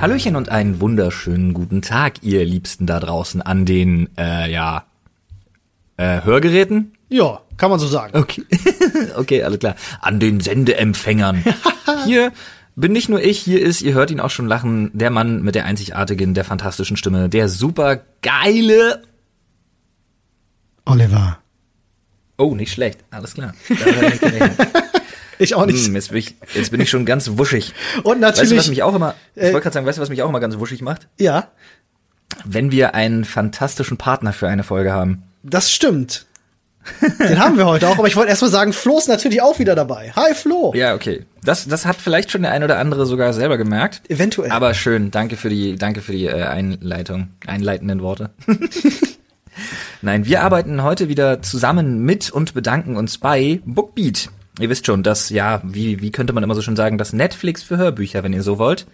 [0.00, 4.84] Hallöchen und einen wunderschönen guten Tag, ihr Liebsten da draußen an den, äh, ja,
[5.96, 6.92] äh, Hörgeräten?
[7.08, 8.16] Ja, kann man so sagen.
[8.16, 8.44] Okay,
[9.16, 9.74] okay, alles klar.
[10.00, 11.42] An den Sendeempfängern.
[12.04, 12.32] Hier
[12.76, 15.56] bin nicht nur ich, hier ist, ihr hört ihn auch schon lachen, der Mann mit
[15.56, 19.02] der einzigartigen, der fantastischen Stimme, der super geile
[20.84, 21.40] Oliver.
[22.36, 23.00] Oh, nicht schlecht.
[23.10, 23.52] Alles klar.
[25.38, 25.86] Ich auch nicht.
[25.86, 27.72] Hm, jetzt, bin ich, jetzt bin ich schon ganz wuschig.
[28.02, 28.58] Und Weißt du, natürlich.
[28.58, 30.40] was mich auch immer, ich äh, wollte gerade sagen, weißt du, was mich auch immer
[30.40, 31.08] ganz wuschig macht?
[31.18, 31.48] ja,
[32.44, 35.22] Wenn wir einen fantastischen Partner für eine Folge haben.
[35.42, 36.26] das stimmt.
[37.20, 39.58] Den haben wir heute auch, aber ich wollte erst mal sagen, Flo ist natürlich auch
[39.58, 40.10] wieder dabei.
[40.16, 40.72] Hi Flo.
[40.74, 41.26] Ja, okay.
[41.44, 44.00] Das, das hat vielleicht schon der ein oder andere sogar selber gemerkt.
[44.08, 44.50] Eventuell.
[44.50, 48.30] Aber schön, danke für die, danke für die äh, Einleitung, einleitenden Worte.
[50.02, 54.30] Nein, wir arbeiten heute wieder zusammen mit und bedanken uns bei Bookbeat.
[54.58, 57.62] Ihr wisst schon, das, ja, wie, wie könnte man immer so schön sagen, das Netflix
[57.62, 58.86] für Hörbücher, wenn ihr so wollt.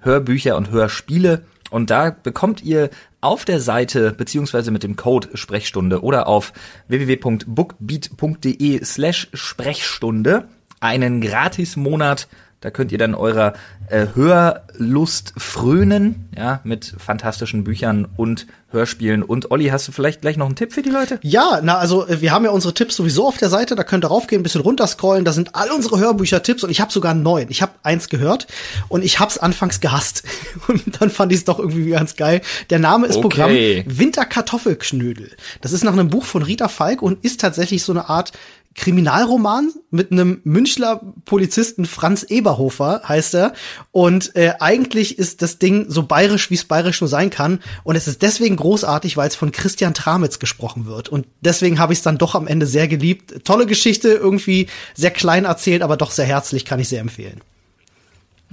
[0.00, 1.44] Hörbücher und Hörspiele.
[1.70, 6.52] Und da bekommt ihr auf der Seite beziehungsweise mit dem Code Sprechstunde oder auf
[6.88, 10.48] www.bookbeat.de slash Sprechstunde
[10.80, 12.28] einen Gratis-Monat.
[12.62, 13.54] Da könnt ihr dann eurer
[13.88, 19.22] äh, Hörlust frönen, ja, mit fantastischen Büchern und Hörspielen.
[19.22, 21.18] Und Olli, hast du vielleicht gleich noch einen Tipp für die Leute?
[21.22, 24.04] Ja, na, also äh, wir haben ja unsere Tipps sowieso auf der Seite, da könnt
[24.04, 27.46] ihr raufgehen, ein bisschen runterscrollen, da sind all unsere Hörbücher-Tipps und ich habe sogar neun.
[27.50, 28.46] Ich habe eins gehört
[28.88, 30.22] und ich hab's anfangs gehasst.
[30.68, 32.40] Und dann fand ich es doch irgendwie ganz geil.
[32.70, 33.82] Der Name ist Okay.
[33.82, 35.30] Programm Winterkartoffelknödel.
[35.60, 38.32] Das ist nach einem Buch von Rita Falk und ist tatsächlich so eine Art
[38.74, 43.52] Kriminalroman mit einem Münchler Polizisten Franz Eberhofer heißt er
[43.90, 47.96] und äh, eigentlich ist das Ding so bayerisch wie es bayerisch nur sein kann und
[47.96, 51.98] es ist deswegen großartig, weil es von Christian Tramitz gesprochen wird und deswegen habe ich
[51.98, 53.44] es dann doch am Ende sehr geliebt.
[53.44, 57.40] Tolle Geschichte, irgendwie sehr klein erzählt, aber doch sehr herzlich, kann ich sehr empfehlen.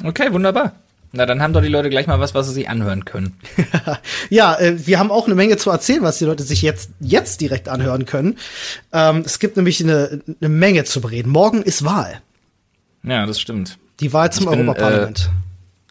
[0.04, 0.74] Okay, wunderbar.
[1.12, 3.36] Na, dann haben doch die Leute gleich mal was, was sie sich anhören können.
[4.30, 7.42] ja, äh, wir haben auch eine Menge zu erzählen, was die Leute sich jetzt, jetzt
[7.42, 8.38] direkt anhören können.
[8.94, 11.32] Ähm, es gibt nämlich eine, eine Menge zu bereden.
[11.32, 12.22] Morgen ist Wahl.
[13.04, 13.80] Ja, das stimmt.
[14.02, 15.32] Die Wahl zum bin, Europaparlament.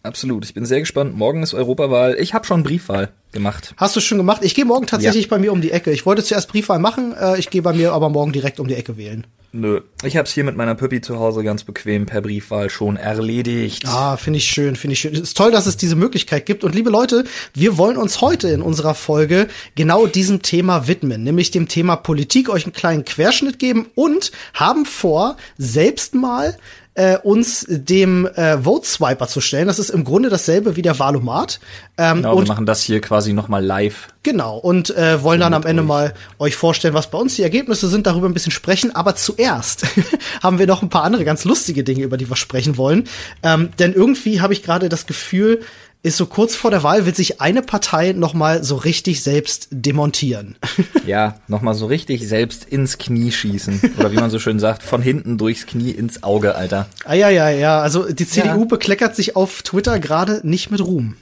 [0.04, 0.44] Absolut.
[0.44, 1.16] Ich bin sehr gespannt.
[1.16, 2.16] Morgen ist Europawahl.
[2.18, 3.74] Ich habe schon Briefwahl gemacht.
[3.76, 4.42] Hast du schon gemacht?
[4.44, 5.30] Ich gehe morgen tatsächlich Ja.
[5.30, 5.90] bei mir um die Ecke.
[5.90, 8.74] Ich wollte zuerst Briefwahl machen, äh, ich gehe bei mir aber morgen direkt um die
[8.76, 9.26] Ecke wählen.
[9.52, 9.80] Nö.
[10.02, 13.86] Ich hab's hier mit meiner Püppi zu Hause ganz bequem per Briefwahl schon erledigt.
[13.86, 15.14] Ah, finde ich schön, finde ich schön.
[15.14, 16.64] Es ist toll, dass es diese Möglichkeit gibt.
[16.64, 21.50] Und liebe Leute, wir wollen uns heute in unserer Folge genau diesem Thema widmen, nämlich
[21.50, 26.58] dem Thema Politik, euch einen kleinen Querschnitt geben und haben vor, selbst mal
[26.98, 29.68] äh, uns dem äh, Vote Swiper zu stellen.
[29.68, 31.60] Das ist im Grunde dasselbe wie der Valomat.
[31.96, 34.08] Ähm, Genau, wir und machen das hier quasi nochmal live.
[34.24, 35.88] Genau, und äh, wollen dann am Ende euch.
[35.88, 38.96] mal euch vorstellen, was bei uns die Ergebnisse sind, darüber ein bisschen sprechen.
[38.96, 39.86] Aber zuerst
[40.42, 43.04] haben wir noch ein paar andere ganz lustige Dinge, über die wir sprechen wollen.
[43.44, 45.60] Ähm, denn irgendwie habe ich gerade das Gefühl,
[46.02, 49.68] ist so kurz vor der Wahl, wird sich eine Partei noch mal so richtig selbst
[49.70, 50.56] demontieren.
[51.06, 53.94] Ja, nochmal so richtig selbst ins Knie schießen.
[53.98, 56.86] Oder wie man so schön sagt, von hinten durchs Knie ins Auge, Alter.
[57.06, 57.80] ah ja, ja, ja.
[57.80, 58.64] Also die CDU Ja.
[58.66, 61.16] bekleckert sich auf Twitter gerade nicht mit Ruhm.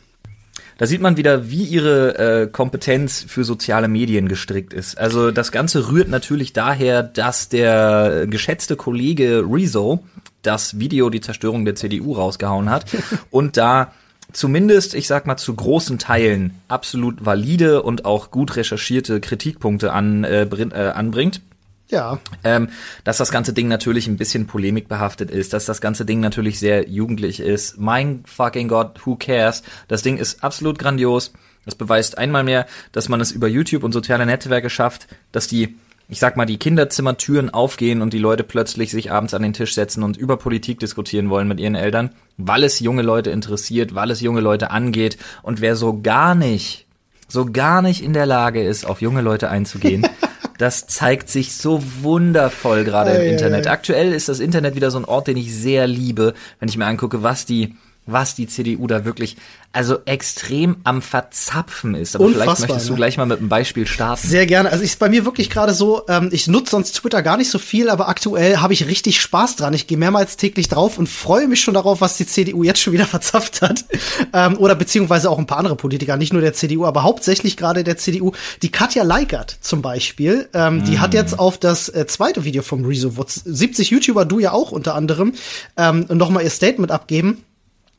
[0.78, 4.98] Da sieht man wieder, wie ihre äh, Kompetenz für soziale Medien gestrickt ist.
[4.98, 10.00] Also das Ganze rührt natürlich daher, dass der geschätzte Kollege Rezo
[10.42, 12.86] das Video Die Zerstörung der CDU rausgehauen hat
[13.30, 13.92] und da
[14.32, 20.24] zumindest, ich sag mal, zu großen Teilen absolut valide und auch gut recherchierte Kritikpunkte an,
[20.24, 21.40] äh, äh, anbringt.
[21.88, 22.70] Ja, Ähm,
[23.04, 26.88] dass das ganze Ding natürlich ein bisschen polemikbehaftet ist, dass das ganze Ding natürlich sehr
[26.88, 27.78] jugendlich ist.
[27.78, 29.62] Mein fucking Gott, who cares?
[29.86, 31.32] Das Ding ist absolut grandios.
[31.64, 35.76] Das beweist einmal mehr, dass man es über YouTube und soziale Netzwerke schafft, dass die,
[36.08, 39.74] ich sag mal, die Kinderzimmertüren aufgehen und die Leute plötzlich sich abends an den Tisch
[39.74, 44.10] setzen und über Politik diskutieren wollen mit ihren Eltern, weil es junge Leute interessiert, weil
[44.10, 45.18] es junge Leute angeht.
[45.42, 46.86] Und wer so gar nicht,
[47.26, 50.06] so gar nicht in der Lage ist, auf junge Leute einzugehen,
[50.58, 53.66] das zeigt sich so wundervoll gerade im Internet.
[53.66, 56.86] Aktuell ist das Internet wieder so ein Ort, den ich sehr liebe, wenn ich mir
[56.86, 57.74] angucke, was die,
[58.06, 59.36] was die CDU da wirklich,
[59.72, 62.14] also extrem am Verzapfen ist.
[62.14, 62.96] Aber vielleicht Unfassbar, möchtest du ne?
[62.96, 64.26] gleich mal mit einem Beispiel starten.
[64.26, 64.70] Sehr gerne.
[64.70, 67.58] Also ist bei mir wirklich gerade so, ähm, ich nutze sonst Twitter gar nicht so
[67.58, 69.74] viel, aber aktuell habe ich richtig Spaß dran.
[69.74, 72.92] Ich gehe mehrmals täglich drauf und freue mich schon darauf, was die CDU jetzt schon
[72.92, 73.84] wieder verzapft hat.
[74.32, 77.84] Ähm, oder beziehungsweise auch ein paar andere Politiker, nicht nur der CDU, aber hauptsächlich gerade
[77.84, 78.32] der CDU.
[78.62, 82.84] Die Katja Leikert zum Beispiel, ähm, die hat jetzt auf das äh, zweite Video vom
[82.84, 85.34] Rezo, wo 70 YouTuber, du ja auch unter anderem,
[85.76, 87.44] ähm, nochmal ihr Statement abgeben.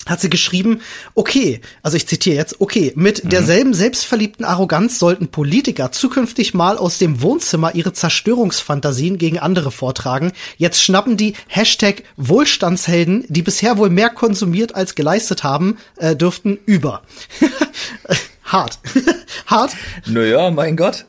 [0.10, 0.82] Hat sie geschrieben,
[1.16, 3.30] okay, also ich zitiere jetzt, okay, mit mhm.
[3.30, 10.32] derselben selbstverliebten Arroganz sollten Politiker zukünftig mal aus dem Wohnzimmer ihre Zerstörungsfantasien gegen andere vortragen.
[10.58, 16.60] Jetzt schnappen die Hashtag Wohlstandshelden, die bisher wohl mehr konsumiert als geleistet haben, äh, dürften
[16.66, 17.04] über.
[18.48, 18.80] hart.
[19.46, 19.76] hart.
[20.06, 21.06] Naja, mein Gott.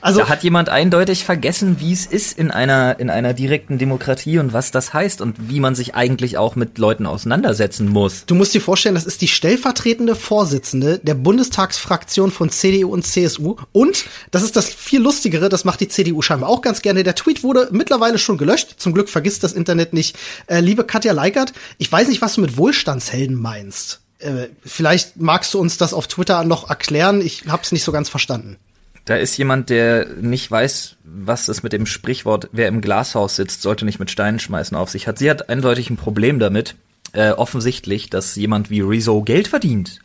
[0.00, 4.38] Also da hat jemand eindeutig vergessen, wie es ist in einer in einer direkten Demokratie
[4.38, 8.26] und was das heißt und wie man sich eigentlich auch mit Leuten auseinandersetzen muss.
[8.26, 13.56] Du musst dir vorstellen, das ist die stellvertretende Vorsitzende der Bundestagsfraktion von CDU und CSU
[13.72, 17.02] und das ist das viel lustigere, das macht die CDU scheinbar auch ganz gerne.
[17.02, 18.74] Der Tweet wurde mittlerweile schon gelöscht.
[18.76, 20.18] Zum Glück vergisst das Internet nicht.
[20.48, 24.03] Äh, liebe Katja Leikert, ich weiß nicht, was du mit Wohlstandshelden meinst.
[24.24, 27.20] Äh, vielleicht magst du uns das auf Twitter noch erklären.
[27.20, 28.56] Ich habe es nicht so ganz verstanden.
[29.04, 33.60] Da ist jemand, der nicht weiß, was es mit dem Sprichwort, wer im Glashaus sitzt,
[33.60, 35.18] sollte nicht mit Steinen schmeißen auf sich hat.
[35.18, 36.74] Sie hat eindeutig ein Problem damit,
[37.12, 40.00] äh, offensichtlich, dass jemand wie Rezo Geld verdient.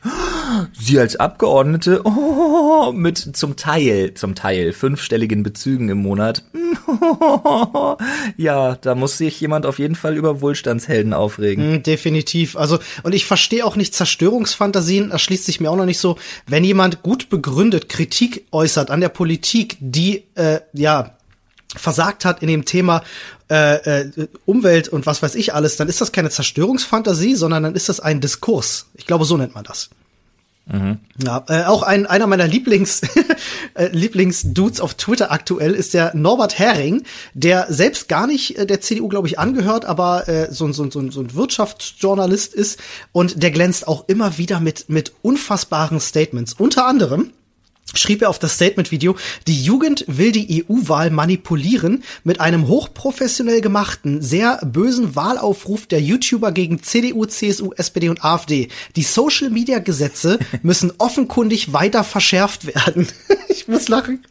[0.73, 6.43] Sie als Abgeordnete oh, mit zum Teil, zum Teil fünfstelligen Bezügen im Monat.
[8.37, 11.75] ja, da muss sich jemand auf jeden Fall über Wohlstandshelden aufregen.
[11.75, 12.55] Mm, definitiv.
[12.55, 16.17] Also, und ich verstehe auch nicht Zerstörungsfantasien, erschließt sich mir auch noch nicht so,
[16.47, 21.15] wenn jemand gut begründet Kritik äußert an der Politik, die, äh, ja,
[21.75, 23.03] versagt hat in dem Thema
[23.49, 27.75] äh, äh, Umwelt und was weiß ich alles, dann ist das keine Zerstörungsfantasie, sondern dann
[27.75, 28.87] ist das ein Diskurs.
[28.95, 29.89] Ich glaube, so nennt man das.
[30.65, 30.99] Mhm.
[31.23, 33.01] Ja, äh, auch ein, einer meiner Lieblings,
[33.73, 37.03] äh, Lieblingsdudes auf Twitter aktuell ist der Norbert Hering,
[37.33, 41.09] der selbst gar nicht äh, der CDU, glaube ich, angehört, aber äh, so, so, so,
[41.09, 42.79] so ein Wirtschaftsjournalist ist
[43.11, 46.53] und der glänzt auch immer wieder mit, mit unfassbaren Statements.
[46.53, 47.31] Unter anderem
[47.95, 49.15] schrieb er auf das Statement-Video,
[49.47, 56.51] die Jugend will die EU-Wahl manipulieren mit einem hochprofessionell gemachten, sehr bösen Wahlaufruf der YouTuber
[56.51, 58.69] gegen CDU, CSU, SPD und AfD.
[58.95, 63.07] Die Social-Media-Gesetze müssen offenkundig weiter verschärft werden.
[63.49, 64.25] ich muss lachen.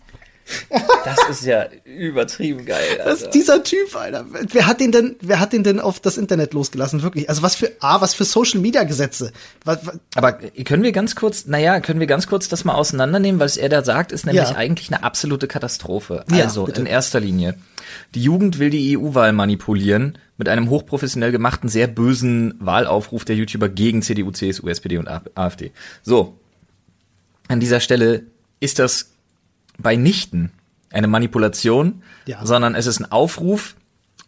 [1.05, 2.83] Das ist ja übertrieben geil.
[2.93, 3.05] Alter.
[3.05, 4.27] Das dieser Typ, Alter.
[4.51, 7.03] Wer hat den denn, wer hat den denn auf das Internet losgelassen?
[7.03, 7.29] Wirklich.
[7.29, 9.33] Also was für, A, was für Social Media Gesetze?
[9.65, 9.99] Was, was?
[10.15, 13.69] Aber können wir ganz kurz, naja, können wir ganz kurz das mal auseinandernehmen, was er
[13.69, 14.57] da sagt, ist nämlich ja.
[14.57, 16.25] eigentlich eine absolute Katastrophe.
[16.31, 17.55] Also, ja, in erster Linie.
[18.15, 23.69] Die Jugend will die EU-Wahl manipulieren mit einem hochprofessionell gemachten, sehr bösen Wahlaufruf der YouTuber
[23.69, 25.73] gegen CDU, CSU, SPD und AfD.
[26.03, 26.39] So.
[27.49, 28.25] An dieser Stelle
[28.61, 29.11] ist das
[29.97, 30.53] Nichten
[30.91, 32.45] eine Manipulation, ja.
[32.45, 33.75] sondern es ist ein Aufruf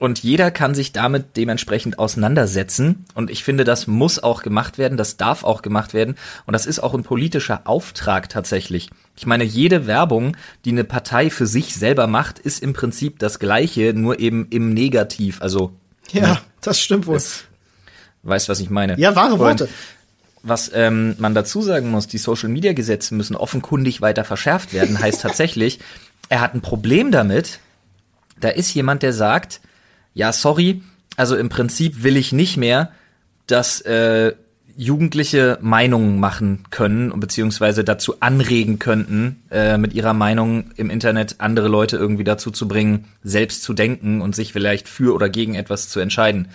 [0.00, 3.04] und jeder kann sich damit dementsprechend auseinandersetzen.
[3.14, 6.16] Und ich finde, das muss auch gemacht werden, das darf auch gemacht werden.
[6.46, 8.88] Und das ist auch ein politischer Auftrag tatsächlich.
[9.14, 13.38] Ich meine, jede Werbung, die eine Partei für sich selber macht, ist im Prinzip das
[13.38, 15.42] Gleiche, nur eben im Negativ.
[15.42, 15.72] Also.
[16.12, 17.20] Ja, ne, das stimmt wohl.
[18.22, 18.98] weißt, was ich meine?
[18.98, 19.64] Ja, wahre Worte.
[19.64, 19.70] Und
[20.42, 25.80] was ähm, man dazu sagen muss, die Social-Media-Gesetze müssen offenkundig weiter verschärft werden, heißt tatsächlich,
[26.28, 27.60] er hat ein Problem damit.
[28.38, 29.60] Da ist jemand, der sagt,
[30.14, 30.82] ja, sorry,
[31.16, 32.90] also im Prinzip will ich nicht mehr,
[33.46, 34.32] dass äh,
[34.76, 41.36] Jugendliche Meinungen machen können und beziehungsweise dazu anregen könnten, äh, mit ihrer Meinung im Internet
[41.36, 45.54] andere Leute irgendwie dazu zu bringen, selbst zu denken und sich vielleicht für oder gegen
[45.54, 46.48] etwas zu entscheiden.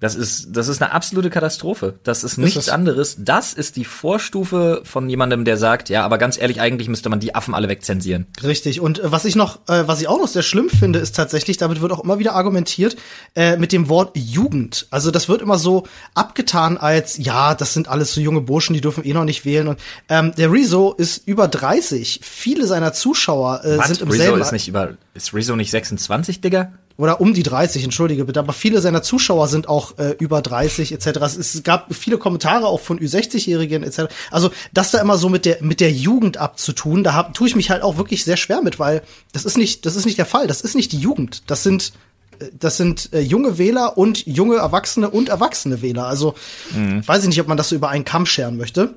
[0.00, 1.98] Das ist, das ist eine absolute Katastrophe.
[2.02, 3.16] Das ist nichts ist anderes.
[3.20, 7.20] Das ist die Vorstufe von jemandem, der sagt, ja, aber ganz ehrlich, eigentlich müsste man
[7.20, 8.26] die Affen alle wegzensieren.
[8.42, 8.80] Richtig.
[8.80, 11.56] Und äh, was ich noch, äh, was ich auch noch sehr schlimm finde, ist tatsächlich,
[11.58, 12.96] damit wird auch immer wieder argumentiert,
[13.34, 14.88] äh, mit dem Wort Jugend.
[14.90, 18.80] Also das wird immer so abgetan als, ja, das sind alles so junge Burschen, die
[18.80, 19.68] dürfen eh noch nicht wählen.
[19.68, 22.20] Und ähm, der Rezo ist über 30.
[22.22, 24.40] Viele seiner Zuschauer äh, sind im Rezo selben.
[24.40, 26.72] ist nicht über, ist Rezo nicht 26, Digga?
[26.96, 30.92] Oder um die 30, entschuldige bitte, aber viele seiner Zuschauer sind auch äh, über 30
[30.92, 31.06] etc.
[31.22, 34.12] Es, es gab viele Kommentare auch von Ü60-Jährigen etc.
[34.30, 37.56] Also das da immer so mit der mit der Jugend abzutun, da hab, tue ich
[37.56, 40.26] mich halt auch wirklich sehr schwer mit, weil das ist nicht das ist nicht der
[40.26, 41.92] Fall, das ist nicht die Jugend, das sind
[42.38, 46.06] äh, das sind äh, junge Wähler und junge Erwachsene und erwachsene Wähler.
[46.06, 46.34] Also
[46.74, 47.06] mhm.
[47.06, 48.94] weiß ich nicht, ob man das so über einen Kamm scheren möchte.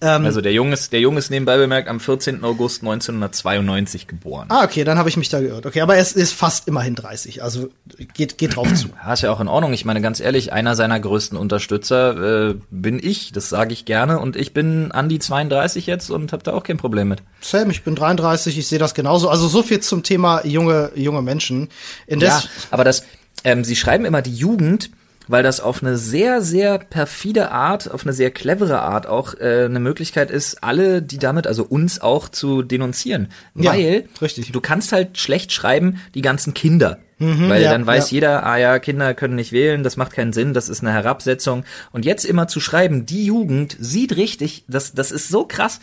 [0.00, 2.44] Ähm, also der Junge ist, der Junge ist nebenbei bemerkt am 14.
[2.44, 4.48] August 1992 geboren.
[4.50, 5.66] Ah, okay, dann habe ich mich da gehört.
[5.66, 7.68] Okay, aber er ist, ist fast immerhin 30, also
[8.14, 8.88] geht, geht drauf zu.
[9.04, 9.72] Ja, ist ja auch in Ordnung.
[9.72, 14.18] Ich meine, ganz ehrlich, einer seiner größten Unterstützer äh, bin ich, das sage ich gerne.
[14.18, 17.22] Und ich bin an die 32 jetzt und habe da auch kein Problem mit.
[17.40, 19.28] Sam, ich bin 33, ich sehe das genauso.
[19.28, 21.68] Also so viel zum Thema junge, junge Menschen.
[22.06, 23.04] Indes ja, aber das,
[23.42, 24.90] ähm, sie schreiben immer die Jugend
[25.28, 29.64] weil das auf eine sehr, sehr perfide Art, auf eine sehr clevere Art auch äh,
[29.64, 33.28] eine Möglichkeit ist, alle, die damit, also uns auch zu denunzieren.
[33.54, 34.52] Ja, weil richtig.
[34.52, 36.98] du kannst halt schlecht schreiben, die ganzen Kinder.
[37.18, 38.14] Mhm, weil ja, dann weiß ja.
[38.14, 41.64] jeder, ah ja, Kinder können nicht wählen, das macht keinen Sinn, das ist eine Herabsetzung.
[41.92, 45.80] Und jetzt immer zu schreiben, die Jugend sieht richtig, das, das ist so krass.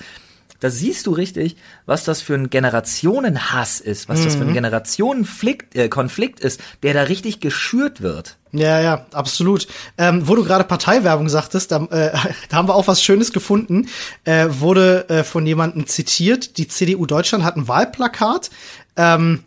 [0.61, 4.49] Da siehst du richtig, was das für ein Generationenhass ist, was das für Mhm.
[4.49, 8.37] ein Generationenkonflikt äh, Konflikt ist, der da richtig geschürt wird.
[8.53, 9.67] Ja, ja, absolut.
[9.97, 12.11] Ähm, wo du gerade Parteiwerbung sagtest, da, äh,
[12.49, 13.87] da haben wir auch was Schönes gefunden.
[14.23, 16.57] Äh, wurde äh, von jemandem zitiert.
[16.57, 18.49] Die CDU Deutschland hat ein Wahlplakat.
[18.97, 19.43] Ähm,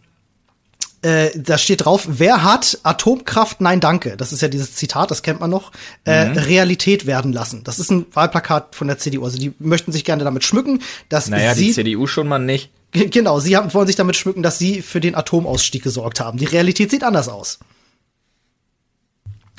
[1.05, 4.17] äh, da steht drauf, wer hat Atomkraft, nein danke.
[4.17, 5.71] Das ist ja dieses Zitat, das kennt man noch,
[6.07, 6.39] äh, Mhm.
[6.39, 7.63] Realität werden lassen.
[7.63, 9.25] Das ist ein Wahlplakat von der CDU.
[9.25, 10.81] Also die möchten sich gerne damit schmücken,
[11.11, 12.71] dass Naja, sie die CDU schon mal nicht.
[12.93, 16.39] Genau, sie haben, wollen sich damit schmücken, dass sie für den Atomausstieg gesorgt haben.
[16.39, 17.59] Die Realität sieht anders aus.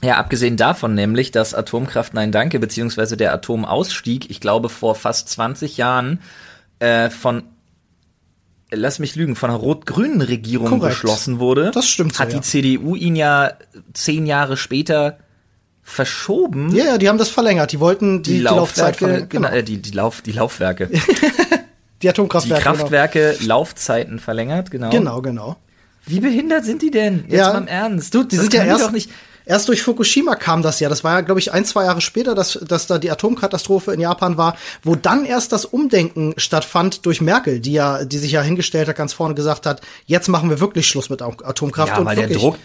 [0.03, 5.29] Ja, abgesehen davon nämlich, dass Atomkraft Nein Danke, beziehungsweise der Atomausstieg, ich glaube vor fast
[5.29, 6.21] 20 Jahren
[6.79, 7.43] äh, von,
[8.71, 10.95] lass mich lügen, von einer rot-grünen Regierung Korrekt.
[10.95, 11.71] beschlossen wurde.
[11.71, 12.39] Das stimmt so, Hat ja.
[12.39, 13.53] die CDU ihn ja
[13.93, 15.17] zehn Jahre später
[15.83, 16.75] verschoben.
[16.75, 17.71] Ja, ja, die haben das verlängert.
[17.71, 19.29] Die wollten die, die, Laufzeit verlängern.
[19.29, 20.87] genau, äh, die, die, Lauf, die Laufwerke.
[20.87, 20.99] Die
[22.01, 22.63] die Atomkraftwerke.
[22.63, 24.89] Kraftwerke Laufzeiten verlängert, genau.
[24.89, 25.57] Genau, genau.
[26.05, 27.25] Wie behindert sind die denn?
[27.27, 28.13] Jetzt ja, mal im Ernst.
[28.13, 29.09] Du, die Das sind ja erst, doch nicht.
[29.45, 30.89] Erst durch Fukushima kam das ja.
[30.89, 33.99] Das war ja, glaube ich, ein, zwei Jahre später, dass, dass da die Atomkatastrophe in
[33.99, 38.41] Japan war, wo dann erst das Umdenken stattfand durch Merkel, die ja, die sich ja
[38.41, 41.93] hingestellt hat, ganz vorne gesagt hat, jetzt machen wir wirklich Schluss mit Atomkraft.
[41.93, 42.57] Ja, und weil der wirklich, Druck,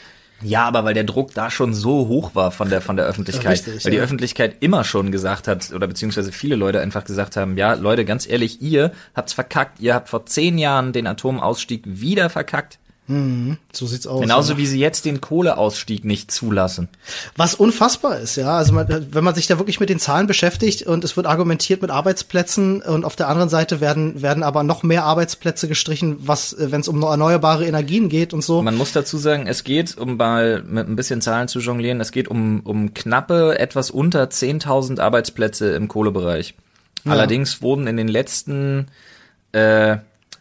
[0.43, 3.53] ja, aber weil der Druck da schon so hoch war von der von der Öffentlichkeit,
[3.53, 4.03] Richtig, weil die ja.
[4.03, 8.27] Öffentlichkeit immer schon gesagt hat oder beziehungsweise viele Leute einfach gesagt haben, ja, Leute, ganz
[8.27, 12.79] ehrlich, ihr habt's verkackt, ihr habt vor zehn Jahren den Atomausstieg wieder verkackt,
[13.73, 14.21] So sieht's aus.
[14.21, 14.59] genauso ja.
[14.59, 16.89] wie sie jetzt den Kohleausstieg nicht zulassen.
[17.37, 18.57] Was unfassbar ist, ja.
[18.57, 21.83] Also man, wenn man sich da wirklich mit den Zahlen beschäftigt und es wird argumentiert
[21.83, 26.55] mit Arbeitsplätzen und auf der anderen Seite werden, werden aber noch mehr Arbeitsplätze gestrichen, was,
[26.59, 28.63] wenn es um erneuerbare Energien geht und so.
[28.63, 32.13] Man muss dazu sagen, es geht, um mal mit ein bisschen Zahlen zu jonglieren, es
[32.13, 36.55] geht um, um knappe, etwas unter 10.000 Arbeitsplätze im Kohlebereich.
[37.05, 37.13] Ja.
[37.13, 38.87] Allerdings wurden in den letzten
[39.53, 39.97] äh,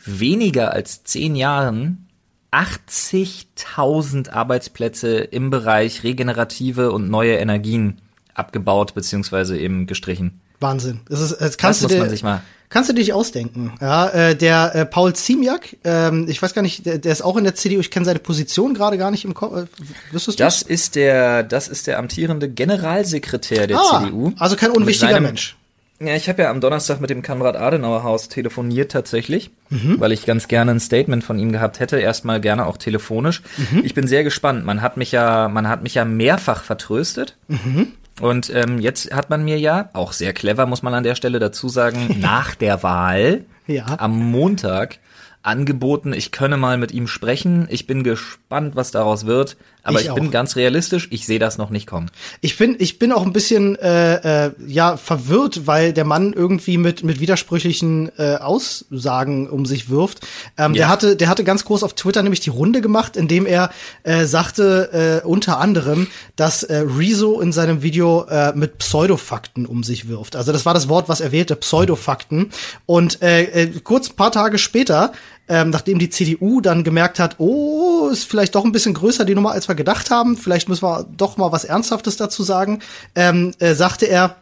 [0.05, 2.08] weniger als zehn Jahren
[2.51, 8.01] 80.000 Arbeitsplätze im Bereich regenerative und neue Energien
[8.33, 10.39] abgebaut beziehungsweise eben gestrichen.
[10.59, 11.01] Wahnsinn.
[11.07, 12.41] Das ist, das Das kannst muss du dir, man sich mal.
[12.69, 13.73] kannst du dir nicht ausdenken.
[13.79, 17.37] Ja, äh, der äh, Paul Ziemiak, ähm, ich weiß gar nicht, der, der ist auch
[17.37, 17.79] in der CDU.
[17.79, 19.55] Ich kenne seine Position gerade gar nicht im Kopf.
[19.55, 19.65] Äh,
[20.11, 20.43] wüsstest du?
[20.43, 24.33] Das ist der, das ist der amtierende Generalsekretär der ah, CDU.
[24.37, 25.55] Also kein unwichtiger seinem- Mensch.
[26.01, 30.71] Ja, ich habe ja am Donnerstag mit dem Konrad-Adenauer-Haus telefoniert tatsächlich, weil ich ganz gerne
[30.71, 33.41] ein Statement von ihm gehabt hätte, erstmal gerne auch telefonisch.
[33.83, 34.65] Ich bin sehr gespannt.
[34.65, 37.37] Man hat mich ja, man hat mich ja mehrfach vertröstet.
[38.21, 41.39] Und ähm, jetzt hat man mir ja, auch sehr clever, muss man an der Stelle
[41.39, 43.85] dazu sagen, nach der Wahl Ja.
[43.99, 44.99] am Montag
[45.41, 47.67] angeboten, ich könne mal mit ihm sprechen.
[47.69, 49.55] Ich bin gespannt, was daraus wird.
[49.83, 52.11] Aber Ich ich, bin ganz realistisch, ich sehe das noch nicht kommen.
[52.41, 56.77] Ich bin, ich bin auch ein bisschen äh, äh, ja verwirrt, weil der Mann irgendwie
[56.77, 60.25] mit mit widersprüchlichen äh, Aussagen um sich wirft.
[60.57, 60.87] Ähm, Der Ja.
[60.89, 63.71] hatte, der hatte ganz groß auf Twitter nämlich die Runde gemacht, indem er
[64.03, 69.83] äh, sagte äh, unter anderem, dass äh, Rezo in seinem Video äh, mit Pseudofakten um
[69.83, 70.35] sich wirft.
[70.35, 72.51] Also das war das Wort, was er wählte, Pseudofakten.
[72.85, 75.13] Und äh, äh, kurz ein paar Tage später
[75.49, 79.35] ähm, nachdem die CDU dann gemerkt hat, oh, ist vielleicht doch ein bisschen größer die
[79.35, 82.79] Nummer, als wir gedacht haben, vielleicht müssen wir doch mal was Ernsthaftes dazu sagen,
[83.15, 84.35] ähm, äh, sagte er,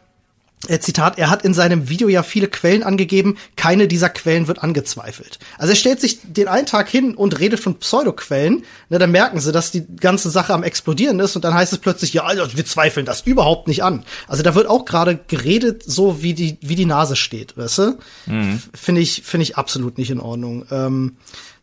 [0.80, 5.38] Zitat, er hat in seinem Video ja viele Quellen angegeben, keine dieser Quellen wird angezweifelt.
[5.56, 9.38] Also er stellt sich den einen Tag hin und redet von Pseudoquellen, ne, dann merken
[9.38, 12.56] sie, dass die ganze Sache am explodieren ist und dann heißt es plötzlich, ja, also
[12.56, 14.04] wir zweifeln das überhaupt nicht an.
[14.26, 17.98] Also da wird auch gerade geredet, so wie die, wie die Nase steht, weißt du?
[18.26, 20.64] F- Finde ich, finde ich absolut nicht in Ordnung.
[20.72, 21.16] Ähm,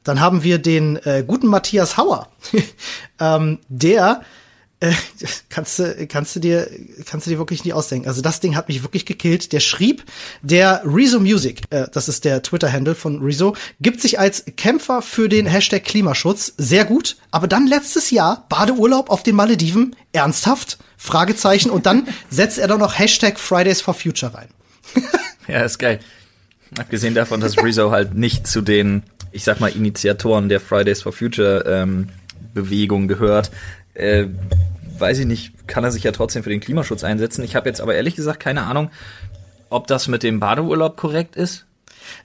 [0.06, 2.30] dann haben wir den äh, guten Matthias Hauer,
[3.20, 4.22] ähm, der
[4.86, 4.94] äh,
[5.50, 6.70] kannst du, kannst du dir,
[7.06, 8.08] kannst du dir wirklich nie ausdenken.
[8.08, 9.52] Also das Ding hat mich wirklich gekillt.
[9.52, 10.04] Der schrieb,
[10.42, 15.30] der Rezo Music, äh, das ist der Twitter-Handle von Rezo, gibt sich als Kämpfer für
[15.30, 20.78] den Hashtag Klimaschutz sehr gut, aber dann letztes Jahr Badeurlaub auf den Malediven, ernsthaft?
[20.98, 21.70] Fragezeichen.
[21.70, 24.50] Und dann setzt er doch noch Hashtag Fridays for Future rein.
[25.48, 26.00] Ja, ist geil.
[26.76, 31.14] Abgesehen davon, dass Rezo halt nicht zu den, ich sag mal, Initiatoren der Fridays for
[31.14, 32.10] Future ähm,
[32.56, 33.52] Bewegung gehört,
[33.94, 34.26] äh,
[35.00, 37.44] weiß ich nicht, kann er sich ja trotzdem für den Klimaschutz einsetzen.
[37.44, 38.90] Ich habe jetzt aber ehrlich gesagt keine Ahnung,
[39.70, 41.66] ob das mit dem Badeurlaub korrekt ist.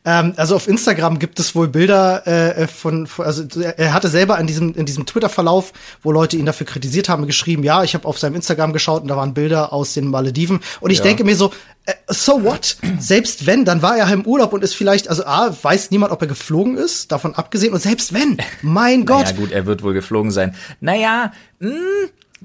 [0.04, 4.38] Ähm, also auf Instagram gibt es wohl Bilder äh, von, von, also er hatte selber
[4.38, 5.72] in diesem in diesem Twitter-Verlauf,
[6.02, 9.08] wo Leute ihn dafür kritisiert haben, geschrieben, ja, ich habe auf seinem Instagram geschaut und
[9.08, 11.04] da waren Bilder aus den Malediven und ich Ja.
[11.04, 11.50] denke mir so,
[11.86, 12.76] äh, so what?
[12.98, 16.20] Selbst wenn, dann war er im Urlaub und ist vielleicht, also A, weiß niemand, ob
[16.20, 19.94] er geflogen ist, davon abgesehen und selbst wenn, mein Gott, Ja gut, er wird wohl
[19.94, 20.54] geflogen sein.
[20.80, 21.70] Naja, mh,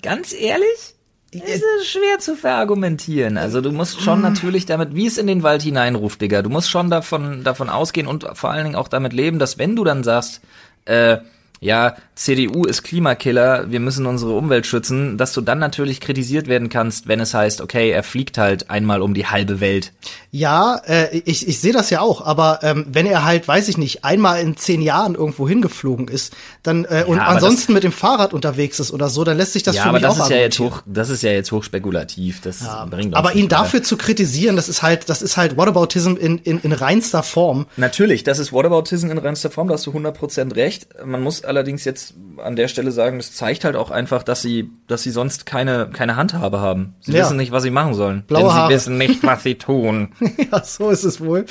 [0.01, 0.95] ganz ehrlich,
[1.31, 3.37] es ist schwer zu verargumentieren.
[3.37, 6.69] Also du musst schon natürlich damit, wie es in den Wald hineinruft, Digga, du musst
[6.69, 10.03] schon davon, davon ausgehen und vor allen Dingen auch damit leben, dass wenn du dann
[10.03, 10.41] sagst,
[10.85, 11.17] äh,
[11.59, 16.69] ja, CDU ist Klimakiller, wir müssen unsere Umwelt schützen, dass du dann natürlich kritisiert werden
[16.69, 19.91] kannst, wenn es heißt, okay, er fliegt halt einmal um die halbe Welt.
[20.31, 23.77] Ja, äh, ich, ich sehe das ja auch, aber ähm, wenn er halt, weiß ich
[23.77, 27.91] nicht, einmal in zehn Jahren irgendwo hingeflogen ist, dann äh, und aber ansonsten mit dem
[27.91, 30.25] Fahrrad unterwegs ist oder so, dann lässt sich das ja, für aber mich das auch
[30.25, 32.39] ist ja jetzt hoch, das ist ja jetzt hochspekulativ.
[32.41, 33.57] Das bringt uns Aber ihn weiter.
[33.57, 37.65] dafür zu kritisieren, das ist halt, das ist halt Whataboutism in, in, in reinster Form.
[37.75, 40.87] Natürlich, das ist Whataboutism in reinster Form, da hast du 100% recht.
[41.03, 42.04] Man muss allerdings jetzt
[42.37, 45.89] an der Stelle sagen, das zeigt halt auch einfach, dass sie, dass sie sonst keine,
[45.91, 46.95] keine Handhabe haben.
[47.01, 47.23] Sie Ja.
[47.23, 48.23] wissen nicht, was sie machen sollen.
[48.27, 48.73] Blaue Denn sie Haare.
[48.73, 50.13] wissen nicht, was sie tun.
[50.51, 51.45] ja, so ist es wohl.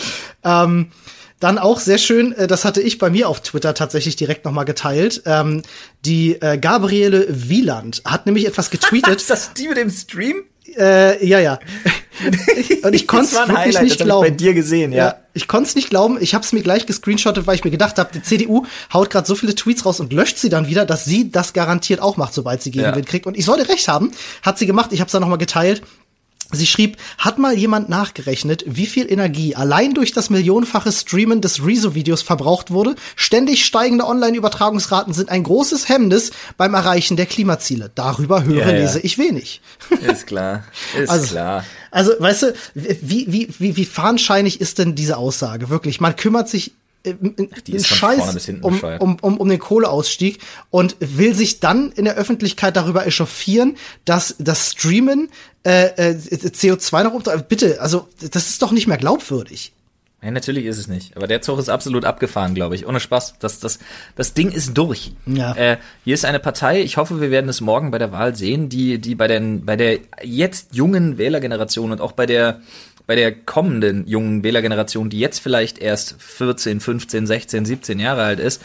[0.45, 0.89] Ähm,
[1.41, 4.65] dann auch sehr schön, äh, das hatte ich bei mir auf Twitter tatsächlich direkt nochmal
[4.65, 5.23] geteilt.
[5.27, 5.63] Ähm,
[6.05, 9.17] die äh, Gabriele Wieland hat nämlich etwas getweetet.
[9.17, 10.37] ist das die mit dem Stream?
[10.79, 11.59] äh, ja, ja.
[12.83, 14.27] Und ich konnte es wirklich Highlight, nicht das glauben.
[14.27, 15.17] bei dir gesehen, ja.
[15.33, 16.19] ich konnte es nicht glauben.
[16.21, 19.27] Ich habe es mir gleich gescreenshottet, weil ich mir gedacht habe, die CDU haut gerade
[19.27, 22.35] so viele Tweets raus und löscht sie dann wieder, dass sie das garantiert auch macht,
[22.35, 23.11] sobald sie Gegenwind Ja.
[23.11, 23.27] kriegt.
[23.27, 24.93] Und ich sollte recht haben, hat sie gemacht.
[24.93, 25.83] Ich habe es dann nochmal geteilt.
[26.53, 31.65] Sie schrieb, hat mal jemand nachgerechnet, wie viel Energie allein durch das millionenfache Streamen des
[31.65, 32.95] Rezo-Videos verbraucht wurde?
[33.17, 37.91] Ständig steigende Online-Übertragungsraten sind ein großes Hemmnis beim Erreichen der Klimaziele.
[37.95, 38.79] Darüber höre, Ja, ja.
[38.83, 39.61] lese ich wenig.
[40.01, 40.65] Ist klar.
[40.97, 41.65] Ist Also, klar.
[41.91, 45.71] Also, weißt du, wie, wie, wie, wie fahnenscheinig ist denn diese Aussage?
[45.71, 46.73] Wirklich, man kümmert sich
[47.05, 50.39] Die ist Scheiß vorne bis hinten um, um, um, um den Kohleausstieg
[50.71, 55.29] und will sich dann in der Öffentlichkeit darüber echauffieren, dass das Streamen
[55.65, 57.37] äh, äh, CO2 noch unter.
[57.39, 59.73] Bitte, also das ist doch nicht mehr glaubwürdig.
[60.25, 61.15] Ja, natürlich ist es nicht.
[61.19, 62.87] Aber der Zug ist absolut abgefahren, glaube ich.
[62.87, 63.35] Ohne Spaß.
[63.41, 63.79] Das, das,
[64.17, 65.13] das Ding ist durch.
[65.27, 65.55] Ja.
[65.55, 68.71] Äh, hier ist eine Partei, ich hoffe, wir werden es morgen bei der Wahl sehen,
[68.71, 72.63] die, die bei, den, bei der jetzt jungen Wählergeneration und auch bei der,
[73.07, 78.41] bei der kommenden jungen Wählergeneration, die jetzt vielleicht erst 14, 15, 16, 17 Jahre alt
[78.41, 78.63] ist,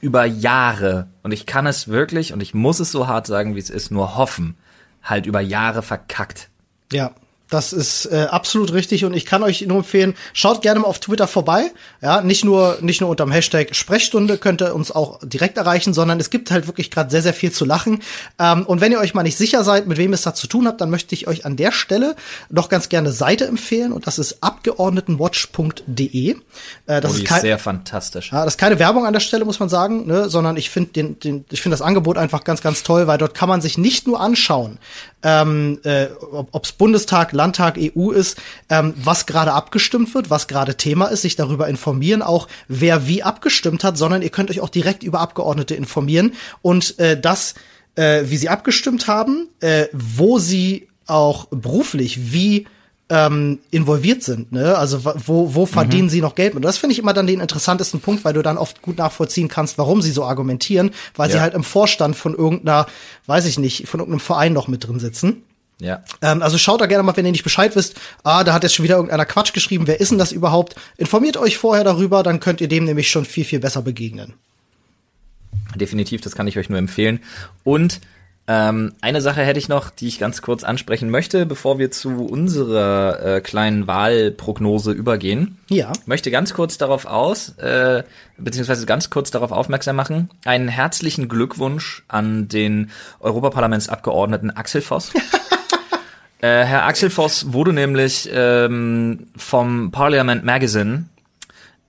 [0.00, 3.60] über Jahre, und ich kann es wirklich, und ich muss es so hart sagen, wie
[3.60, 4.56] es ist, nur hoffen,
[5.02, 6.48] halt über Jahre verkackt.
[6.92, 7.14] Ja.
[7.52, 11.00] Das ist äh, absolut richtig und ich kann euch nur empfehlen, schaut gerne mal auf
[11.00, 11.70] Twitter vorbei.
[12.00, 16.18] Ja, nicht nur nicht nur unterm Hashtag Sprechstunde könnt ihr uns auch direkt erreichen, sondern
[16.18, 18.00] es gibt halt wirklich gerade sehr sehr viel zu lachen.
[18.38, 20.66] Ähm, und wenn ihr euch mal nicht sicher seid, mit wem es da zu tun
[20.66, 22.16] habt, dann möchte ich euch an der Stelle
[22.48, 26.30] doch ganz gerne Seite empfehlen und das ist abgeordnetenwatch.de.
[26.86, 28.32] Äh, das Oh, ist kein, ist sehr fantastisch.
[28.32, 30.92] ja, das ist keine Werbung an der Stelle, muss man sagen, ne, sondern ich finde
[30.92, 33.76] den, den, ich finde das Angebot einfach ganz, ganz toll, weil dort kann man sich
[33.78, 34.78] nicht nur anschauen,
[35.22, 38.36] ähm, äh, ob es Bundestag, Landtag, EU ist,
[38.70, 43.22] ähm, was gerade abgestimmt wird, was gerade Thema ist, sich darüber informieren, auch wer wie
[43.24, 47.54] abgestimmt hat, sondern ihr könnt euch auch direkt über Abgeordnete informieren und äh, das,
[47.96, 52.66] äh, wie sie abgestimmt haben, äh, wo sie auch beruflich wie
[53.08, 54.52] ähm, involviert sind.
[54.52, 54.78] Ne?
[54.78, 56.54] Also wo, wo verdienen sie noch Geld?
[56.54, 59.48] Und das finde ich immer dann den interessantesten Punkt, weil du dann oft gut nachvollziehen
[59.48, 61.42] kannst, warum sie so argumentieren, weil sie Ja.
[61.42, 62.86] halt im Vorstand von irgendeiner,
[63.26, 65.42] weiß ich nicht, von irgendeinem Verein noch mit drin sitzen.
[65.82, 66.04] Ja.
[66.22, 68.74] Ähm, also schaut da gerne mal, wenn ihr nicht Bescheid wisst, ah, da hat jetzt
[68.74, 70.76] schon wieder irgendeiner Quatsch geschrieben, wer ist denn das überhaupt?
[70.96, 74.34] Informiert euch vorher darüber, dann könnt ihr dem nämlich schon viel, viel besser begegnen.
[75.74, 77.20] Definitiv, das kann ich euch nur empfehlen.
[77.64, 78.00] Und
[78.46, 82.26] ähm, eine Sache hätte ich noch, die ich ganz kurz ansprechen möchte, bevor wir zu
[82.26, 85.58] unserer äh, kleinen Wahlprognose übergehen.
[85.68, 85.92] Ja.
[86.06, 88.04] Möchte ganz kurz darauf aus, äh,
[88.38, 92.90] beziehungsweise ganz kurz darauf aufmerksam machen, einen herzlichen Glückwunsch an den
[93.20, 95.12] Europaparlamentsabgeordneten Axel Voss.
[96.42, 101.06] äh, Herr Axel Voss wurde nämlich ähm, vom Parliament Magazine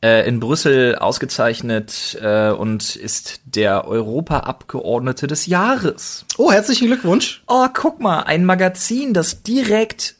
[0.03, 6.25] äh, in Brüssel ausgezeichnet äh, und ist der Europaabgeordnete des Jahres.
[6.37, 7.43] Oh, herzlichen Glückwunsch.
[7.47, 10.15] Oh, guck mal, ein Magazin, das direkt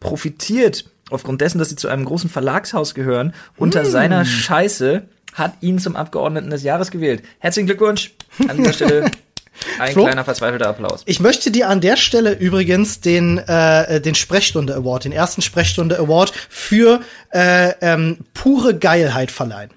[0.00, 5.78] profitiert, aufgrund dessen, dass sie zu einem großen Verlagshaus gehören, unter seiner Scheiße, hat ihn
[5.78, 7.22] zum Abgeordneten des Jahres gewählt.
[7.38, 8.12] Herzlichen Glückwunsch
[8.48, 9.10] an dieser Stelle.
[9.78, 10.04] Ein Flo?
[10.04, 11.02] kleiner verzweifelter Applaus.
[11.06, 15.98] Ich möchte dir an der Stelle übrigens den, äh, den Sprechstunde Award, den ersten Sprechstunde
[15.98, 17.00] Award für
[17.32, 19.70] äh, ähm, pure Geilheit verleihen.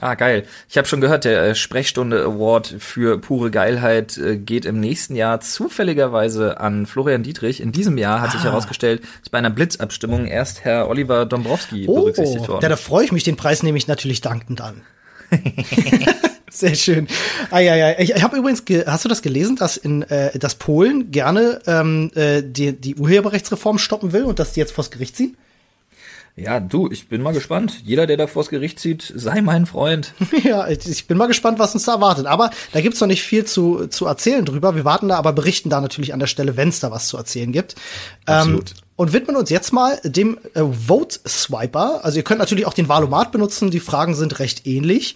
[0.00, 0.44] Ah, geil.
[0.68, 5.14] Ich habe schon gehört, der äh, Sprechstunde Award für pure Geilheit äh, geht im nächsten
[5.14, 7.60] Jahr zufälligerweise an Florian Dietrich.
[7.62, 8.44] In diesem Jahr hat sich Ah.
[8.44, 12.62] herausgestellt, ist bei einer Blitzabstimmung erst Herr Oliver Dombrowski Oh, berücksichtigt worden.
[12.62, 13.22] ja, da freue ich mich.
[13.22, 14.82] Den Preis nehme ich natürlich dankend an.
[16.56, 17.08] Sehr schön.
[17.50, 17.98] Ah, ja, ja.
[17.98, 21.60] Ich, ich habe übrigens, ge hast du das gelesen, dass in äh, dass Polen gerne
[21.66, 25.36] ähm, äh, die, die Urheberrechtsreform stoppen will und dass die jetzt vors Gericht ziehen?
[26.36, 27.80] Ja, du, ich bin mal gespannt.
[27.84, 30.14] Jeder, der da vors Gericht zieht, sei mein Freund.
[30.42, 32.26] ja, ich bin mal gespannt, was uns da erwartet.
[32.26, 34.74] Aber da gibt's noch nicht viel zu, zu erzählen drüber.
[34.74, 37.16] Wir warten da, aber berichten da natürlich an der Stelle, wenn es da was zu
[37.16, 37.76] erzählen gibt.
[38.26, 38.70] Absolut.
[38.70, 42.04] Ähm, und widmen uns jetzt mal dem äh, Vote Swiper.
[42.04, 43.70] Also ihr könnt natürlich auch den Valomat benutzen.
[43.70, 45.14] Die Fragen sind recht ähnlich.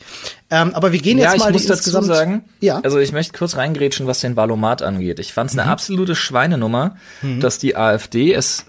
[0.51, 2.07] Ähm, aber wir gehen jetzt ja, ich mal muss die dazu insgesamt.
[2.07, 2.79] sagen, Ja.
[2.85, 5.19] also ich möchte kurz reingrätschen, was den Valomat angeht.
[5.19, 5.73] Ich fand es eine Mhm.
[5.73, 6.97] absolute Schweinenummer,
[7.41, 8.65] dass die AfD es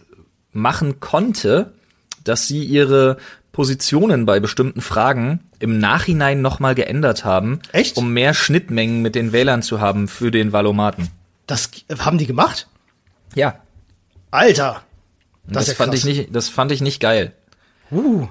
[0.52, 1.74] machen konnte,
[2.24, 3.18] dass sie ihre
[3.52, 7.98] Positionen bei bestimmten Fragen im Nachhinein nochmal geändert haben, Echt?
[7.98, 11.10] um mehr Schnittmengen mit den Wählern zu haben für den Valomaten.
[11.48, 12.68] Das haben die gemacht?
[13.36, 13.60] Ja,
[14.32, 14.84] Alter.
[15.48, 16.00] das, ist ja fand krass.
[16.00, 17.34] ich nicht, das fand ich nicht geil.
[17.92, 18.28] Uh.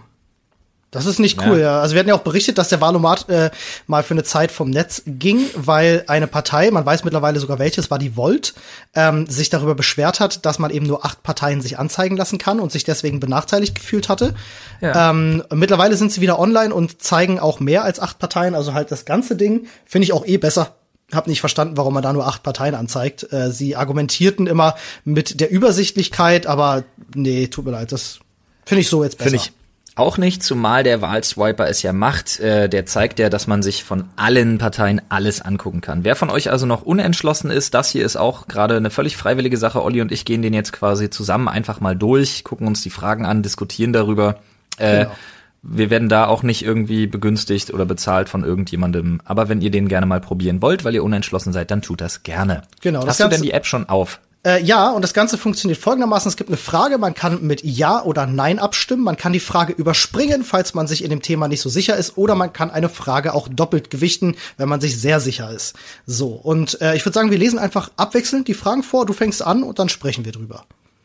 [0.91, 1.81] Das ist nicht cool, ja.
[1.83, 3.51] Also wir hatten ja auch berichtet, dass der Valomat äh,
[3.87, 7.91] mal für eine Zeit vom Netz ging, weil eine Partei, man weiß mittlerweile sogar welches,
[7.91, 8.55] war die Volt,
[8.95, 12.59] ähm, sich darüber beschwert hat, dass man eben nur acht Parteien sich anzeigen lassen kann
[12.59, 14.35] und sich deswegen benachteiligt gefühlt hatte.
[14.81, 15.11] Ja.
[15.11, 18.91] Ähm, mittlerweile sind sie wieder online und zeigen auch mehr als acht Parteien, also halt
[18.91, 20.75] das ganze Ding finde ich auch eh besser.
[21.13, 23.31] Hab nicht verstanden, warum man da nur acht Parteien anzeigt.
[23.31, 24.75] Äh, sie argumentierten immer
[25.05, 28.21] mit der Übersichtlichkeit, aber nee, tut mir leid, das
[28.65, 29.31] finde ich so jetzt besser.
[29.31, 29.58] Finde ich
[29.99, 32.41] auch nicht, zumal der Wahlswiper es ja macht.
[32.41, 36.05] Äh, der zeigt ja, dass man sich von allen Parteien alles angucken kann.
[36.05, 39.57] Wer von euch also noch unentschlossen ist, das hier ist auch gerade eine völlig freiwillige
[39.57, 39.83] Sache.
[39.83, 43.27] Olli und ich gehen den jetzt quasi zusammen einfach mal durch, gucken uns die Fragen
[43.27, 44.37] an, diskutieren darüber.
[44.79, 45.17] Äh, Genau.
[45.61, 49.21] Wir werden da auch nicht irgendwie begünstigt oder bezahlt von irgendjemandem.
[49.25, 52.23] Aber wenn ihr den gerne mal probieren wollt, weil ihr unentschlossen seid, dann tut das
[52.23, 52.63] gerne.
[52.81, 54.21] Genau, das Hast du denn die App schon auf?
[54.47, 56.29] Äh, ja, und das Ganze funktioniert folgendermaßen.
[56.29, 59.03] Es gibt eine Frage, man kann mit Ja oder Nein abstimmen.
[59.03, 62.17] Man kann die Frage überspringen, falls man sich in dem Thema nicht so sicher ist.
[62.17, 65.77] Oder man kann eine Frage auch doppelt gewichten, wenn man sich sehr sicher ist.
[66.07, 69.07] So, und äh, ich würde sagen, wir lesen einfach abwechselnd die Fragen vor.
[69.07, 70.65] Du fängst an und dann sprechen wir drüber.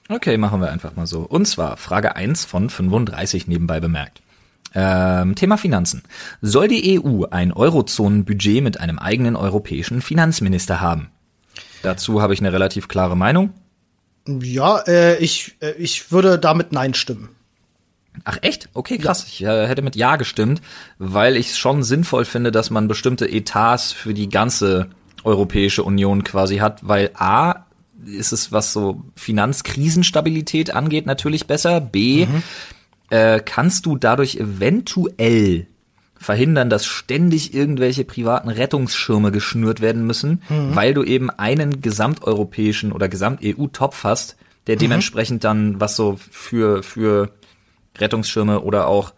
[0.10, 1.22] Okay, machen wir einfach mal so.
[1.22, 4.22] Und zwar Frage 1 von 35 nebenbei bemerkt.
[4.76, 6.04] Ähm, Thema Finanzen.
[6.42, 11.10] Soll die EU ein Eurozonenbudget mit einem eigenen europäischen Finanzminister haben?
[11.84, 13.54] Dazu habe ich eine relativ klare Meinung.
[14.28, 17.30] Ja, äh, ich, äh, ich würde damit Nein stimmen.
[18.24, 18.70] Ach echt?
[18.74, 19.26] Okay, krass.
[19.28, 20.62] Ich äh, hätte mit Ja gestimmt,
[20.98, 24.90] weil ich es schon sinnvoll finde, dass man bestimmte Etats für die ganze
[25.24, 27.66] Europäische Union quasi hat, weil A
[28.06, 31.82] ist es, was so Finanzkrisenstabilität angeht, natürlich besser.
[31.82, 32.28] B
[33.10, 35.68] äh, kannst du dadurch eventuell
[36.24, 40.42] verhindern, dass ständig irgendwelche privaten Rettungsschirme geschnürt werden müssen,
[40.74, 47.30] weil du eben einen gesamteuropäischen oder gesamt-EU-Topf hast, der dementsprechend dann was so für, für
[47.98, 49.14] Rettungsschirme oder auch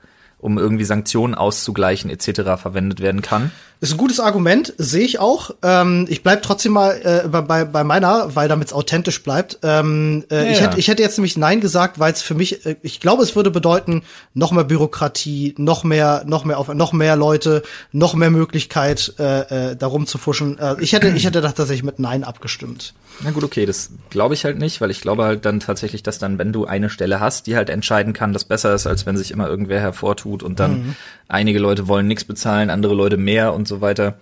[0.46, 2.62] um irgendwie Sanktionen auszugleichen etc.
[2.62, 3.52] verwendet werden kann.
[3.82, 5.52] Ist ein gutes Argument, sehe ich auch.
[5.62, 6.92] Ähm, ich bleib trotzdem mal
[7.26, 9.60] äh, bei- bei, meiner, weil damit es authentisch bleibt.
[9.64, 12.66] Ähm, äh, Ja, ich, hätte, ich hätte jetzt nämlich Nein gesagt, weil es für mich,
[12.66, 14.04] äh, ich glaube, es würde bedeuten,
[14.34, 19.72] noch mehr Bürokratie, noch mehr, noch mehr auf, noch mehr Leute, noch mehr Möglichkeit, äh,
[19.72, 20.58] äh, darum zu fuschen.
[20.58, 22.94] Äh, ich hätte, ich hätte tatsächlich mit Nein abgestimmt.
[23.24, 26.20] Na gut, okay, das glaube ich halt nicht, weil ich glaube halt dann tatsächlich, dass
[26.20, 29.16] dann, wenn du eine Stelle hast, die halt entscheiden kann, das besser ist, als wenn
[29.16, 30.96] sich immer irgendwer hervortut und dann Mhm.
[31.30, 34.16] einige Leute wollen nichts bezahlen, andere Leute mehr und so weiter.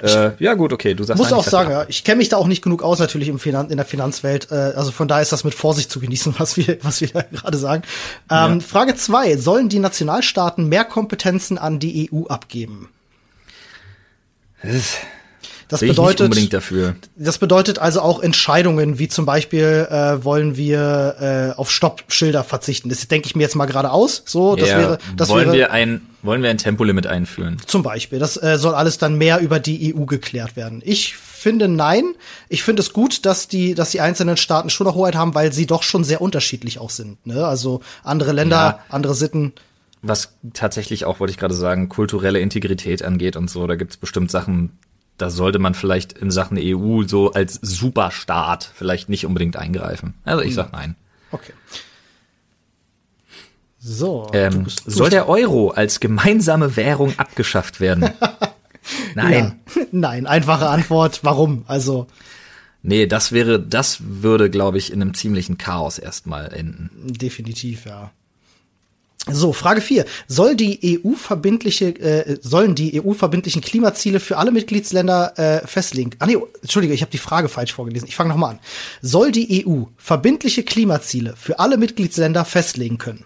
[0.00, 1.24] Äh, ja gut, okay, du sagst Mhm.
[1.24, 1.82] Muss auch sag sagen, ja.
[1.82, 4.48] ja, ich kenne mich da auch nicht genug aus natürlich im Finan in der Finanzwelt.
[4.52, 7.22] Äh, also von daher ist das mit Vorsicht zu genießen, was wir, was wir da
[7.22, 7.82] gerade sagen.
[8.30, 12.88] Ähm, Frage zwei: Sollen die Nationalstaaten mehr Kompetenzen an die EU abgeben?
[15.68, 16.94] Das nicht bedeutet, unbedingt dafür.
[17.16, 22.88] das bedeutet also auch Entscheidungen, wie zum Beispiel äh, wollen wir äh, auf Stoppschilder verzichten.
[22.88, 24.22] Das denke ich mir jetzt mal gerade aus.
[24.26, 27.56] So, das Ja, wäre, das wollen wäre wir ein wollen wir ein Tempolimit einführen?
[27.66, 28.18] zum Beispiel.
[28.18, 30.82] Das äh, soll alles dann mehr über die EU geklärt werden.
[30.84, 32.14] Ich finde nein.
[32.48, 35.52] Ich finde es gut, dass die, dass die einzelnen Staaten schon noch Hoheit haben, weil
[35.52, 37.24] sie doch schon sehr unterschiedlich auch sind.
[37.26, 37.46] Ne?
[37.46, 38.78] Also andere Länder, Ja.
[38.88, 39.52] andere Sitten.
[40.02, 43.96] Was tatsächlich auch, wollte ich gerade sagen, kulturelle Integrität angeht und so, da gibt es
[43.96, 44.78] bestimmt Sachen,
[45.18, 50.14] da sollte man vielleicht in Sachen EU so als Superstaat vielleicht nicht unbedingt eingreifen.
[50.24, 50.94] Also ich sag nein.
[51.32, 51.52] Okay.
[53.78, 54.28] So.
[54.32, 58.10] du Ähm, bist- du soll der Euro als gemeinsame Währung abgeschafft werden?
[59.14, 59.60] Nein.
[59.74, 59.82] Ja.
[59.92, 61.20] Nein, einfache Antwort.
[61.22, 61.64] Warum?
[61.66, 62.06] Also
[62.82, 66.90] Nee, das wäre, das würde, glaube ich, in einem ziemlichen Chaos erstmal enden.
[67.04, 68.12] definitiv, ja.
[69.28, 70.04] So, Frage 4.
[70.28, 76.10] Soll die EU verbindliche, äh, sollen die EU verbindlichen Klimaziele für alle Mitgliedsländer äh, festlegen?
[76.20, 78.06] Ah nee, Entschuldige, ich habe die Frage falsch vorgelesen.
[78.06, 78.58] Ich fange nochmal an.
[79.02, 83.24] Soll die EU verbindliche Klimaziele für alle Mitgliedsländer festlegen können?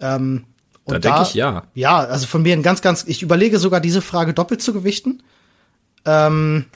[0.00, 0.44] Ähm,
[0.86, 1.64] da denke ich ja.
[1.74, 5.22] Ja, also von mir ein ganz, ganz, ich überlege sogar diese Frage doppelt zu gewichten.
[6.04, 6.66] Ähm,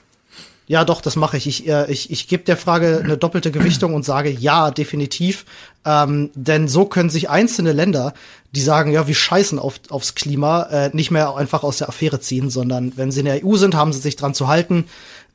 [0.67, 1.47] ja, doch, das mache ich.
[1.47, 5.45] Ich, äh, ich, ich gebe der Frage eine doppelte Gewichtung und sage ja, definitiv.
[5.85, 8.15] Ähm, denn so können sich einzelne Länder,
[8.53, 12.21] die sagen, ja, wir scheißen auf, aufs Klima, äh, nicht mehr einfach aus der Affäre
[12.21, 14.87] ziehen, sondern wenn sie in der EU sind, haben sie sich dran zu halten,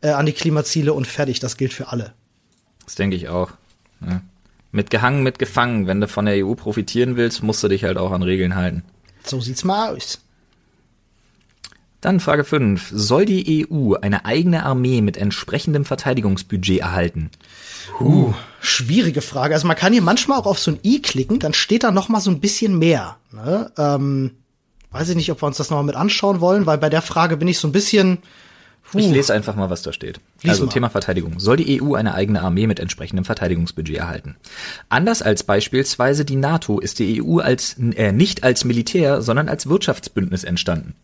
[0.01, 1.39] äh, an die Klimaziele und fertig.
[1.39, 2.13] Das gilt für alle.
[2.85, 3.51] Das denke ich auch.
[4.01, 4.21] Ja.
[4.71, 5.85] Mit gehangen, mit gefangen.
[5.85, 8.83] Wenn du von der EU profitieren willst, musst du dich halt auch an Regeln halten.
[9.23, 10.19] So sieht's mal aus.
[12.01, 12.91] Dann Frage 5.
[12.93, 17.29] Soll die EU eine eigene Armee mit entsprechendem Verteidigungsbudget erhalten?
[17.99, 19.53] Uh, schwierige Frage.
[19.53, 22.07] Also man kann hier manchmal auch auf so ein i klicken, dann steht da noch
[22.07, 23.17] mal so ein bisschen mehr.
[23.33, 23.71] Ne?
[23.77, 24.31] Ähm,
[24.91, 27.01] weiß ich nicht, ob wir uns das noch mal mit anschauen wollen, weil bei der
[27.01, 28.19] Frage bin ich so ein bisschen.
[28.89, 28.99] Puh.
[28.99, 30.19] Ich lese einfach mal, was da steht.
[30.41, 30.71] Lies also mal.
[30.71, 31.39] Thema Verteidigung.
[31.39, 34.37] Soll die EU eine eigene Armee mit entsprechendem Verteidigungsbudget erhalten?
[34.87, 39.67] Anders als beispielsweise die NATO ist die EU als, äh, nicht als Militär, sondern als
[39.67, 40.95] Wirtschaftsbündnis entstanden.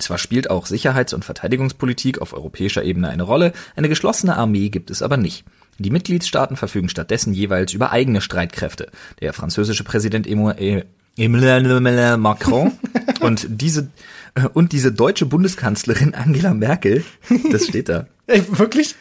[0.00, 4.90] Zwar spielt auch Sicherheits- und Verteidigungspolitik auf europäischer Ebene eine Rolle, eine geschlossene Armee gibt
[4.90, 5.44] es aber nicht.
[5.78, 8.90] Die Mitgliedstaaten verfügen stattdessen jeweils über eigene Streitkräfte.
[9.20, 12.72] Der französische Präsident Emmanuel Macron
[13.20, 13.88] und diese
[14.34, 17.04] äh, und diese deutsche Bundeskanzlerin Angela Merkel,
[17.50, 18.06] das steht da.
[18.26, 18.94] Ey, wirklich?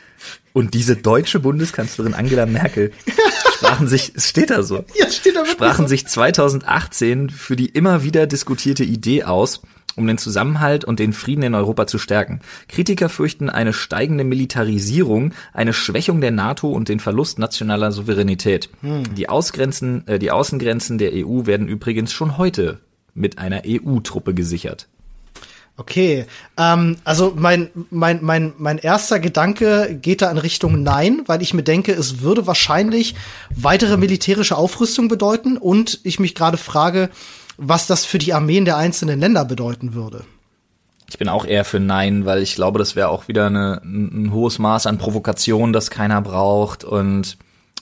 [0.54, 2.92] Und diese deutsche Bundeskanzlerin Angela Merkel
[3.54, 5.90] sprachen sich, es steht da so, ja, steht da sprachen so.
[5.90, 9.62] sich 2018 für die immer wieder diskutierte Idee aus,
[10.00, 12.40] um den Zusammenhalt und den Frieden in Europa zu stärken.
[12.68, 18.70] Kritiker fürchten eine steigende Militarisierung, eine Schwächung der NATO und den Verlust nationaler Souveränität.
[18.82, 19.14] Hm.
[19.16, 22.80] Die, Ausgrenzen, äh, die Außengrenzen der EU werden übrigens schon heute
[23.14, 24.88] mit einer EU-Truppe gesichert.
[25.80, 26.26] Okay,
[26.58, 31.54] ähm, also mein, mein, mein, mein erster Gedanke geht da in Richtung Nein, weil ich
[31.54, 33.16] mir denke, es würde wahrscheinlich
[33.56, 37.10] weitere militärische Aufrüstung bedeuten und ich mich gerade frage,
[37.60, 40.24] was das für die Armeen der einzelnen Länder bedeuten würde.
[41.10, 44.32] Ich bin auch eher für Nein, weil ich glaube, das wäre auch wieder eine, ein
[44.32, 47.38] hohes Maß an Provokation, das keiner braucht und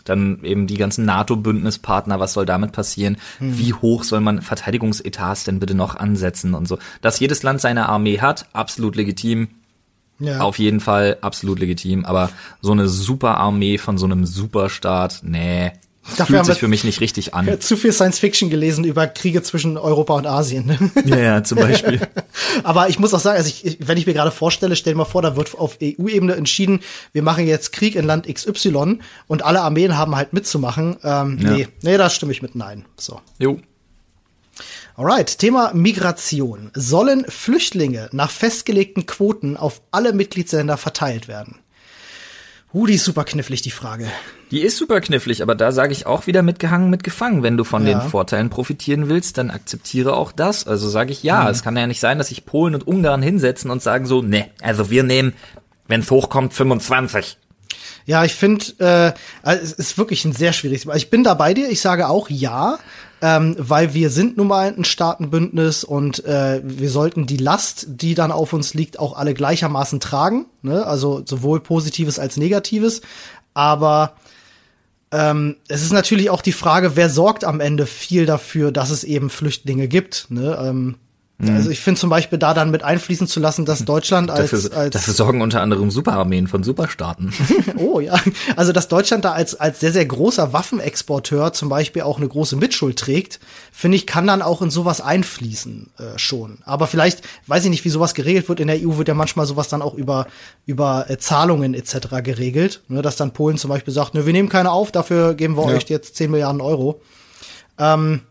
[0.06, 3.18] dann eben die ganzen NATO-Bündnispartner, was soll damit passieren?
[3.40, 3.58] Hm.
[3.58, 6.80] Wie hoch soll man Verteidigungsetats denn bitte noch ansetzen und so?
[7.02, 9.50] Dass jedes Land seine Armee hat, absolut legitim.
[10.20, 10.40] Ja.
[10.40, 15.74] Auf jeden Fall absolut legitim, aber so eine Superarmee von so einem Superstaat, nee,
[16.16, 17.60] Dafür fühlt sich für mich nicht richtig an.
[17.60, 20.66] Zu viel Science Fiction gelesen über Kriege zwischen Europa und Asien.
[20.66, 20.92] Ne?
[21.06, 22.00] Ja, ja, zum Beispiel.
[22.64, 25.06] Aber ich muss auch sagen, also ich, wenn ich mir gerade vorstelle, stell dir mal
[25.06, 26.80] vor, da wird auf EU-Ebene entschieden,
[27.12, 30.98] wir machen jetzt Krieg in Land XY und alle Armeen haben halt mitzumachen.
[31.04, 31.52] Ähm, ja.
[31.52, 32.86] Nee, nee, da stimme ich mit Nein.
[32.98, 33.22] So.
[33.40, 33.60] Jo.
[34.96, 36.72] Alright, Thema Migration.
[36.74, 41.60] Sollen Flüchtlinge nach festgelegten Quoten auf alle Mitgliedsländer verteilt werden?
[42.74, 44.12] Uh, die ist super knifflig, die Frage.
[44.52, 47.44] Die ist super knifflig, aber da sage ich auch wieder mitgehangen, mitgefangen.
[47.44, 48.00] Wenn du von ja.
[48.00, 50.66] den Vorteilen profitieren willst, dann akzeptiere auch das.
[50.66, 51.44] Also sage ich ja.
[51.44, 51.50] Mhm.
[51.50, 54.50] Es kann ja nicht sein, dass sich Polen und Ungarn hinsetzen und sagen so, ne,
[54.62, 55.34] also wir nehmen,
[55.88, 57.38] wenn es hochkommt, 25.
[58.06, 60.88] Ja, ich finde, äh, es ist wirklich ein sehr schwieriges.
[60.96, 61.70] Ich bin da bei dir.
[61.70, 62.80] Ich sage auch ja
[63.22, 68.14] ähm, weil wir sind nun mal ein Staatenbündnis und äh, wir sollten die Last, die
[68.14, 70.46] dann auf uns liegt, auch alle gleichermaßen tragen.
[70.62, 70.86] Ne?
[70.86, 73.02] Also sowohl Positives als Negatives.
[73.54, 74.14] Aber
[75.12, 79.04] ähm, es ist natürlich auch die Frage, wer sorgt am Ende viel dafür, dass es
[79.04, 80.28] eben Flüchtlinge gibt.
[80.30, 80.58] Ne?
[80.62, 80.96] Ähm,
[81.40, 81.56] Mhm.
[81.56, 84.76] Also ich finde zum Beispiel da dann mit einfließen zu lassen, dass Deutschland als, dafür,
[84.76, 87.32] als dafür sorgen unter anderem Superarmeen von Superstaaten.
[87.78, 88.16] oh ja,
[88.56, 92.56] also dass Deutschland da als als sehr sehr großer Waffenexporteur zum Beispiel auch eine große
[92.56, 93.40] Mitschuld trägt,
[93.72, 96.58] finde ich, kann dann auch in sowas einfließen äh, schon.
[96.66, 98.60] Aber vielleicht weiß ich nicht, wie sowas geregelt wird.
[98.60, 100.26] In der EU wird ja manchmal sowas dann auch über
[100.66, 102.24] über äh, Zahlungen etc.
[102.24, 105.56] geregelt, ne, dass dann Polen zum Beispiel sagt, ne, wir nehmen keine auf, dafür geben
[105.56, 105.76] wir ja.
[105.76, 107.00] euch jetzt 10 Milliarden Euro.
[107.78, 108.22] Ähm,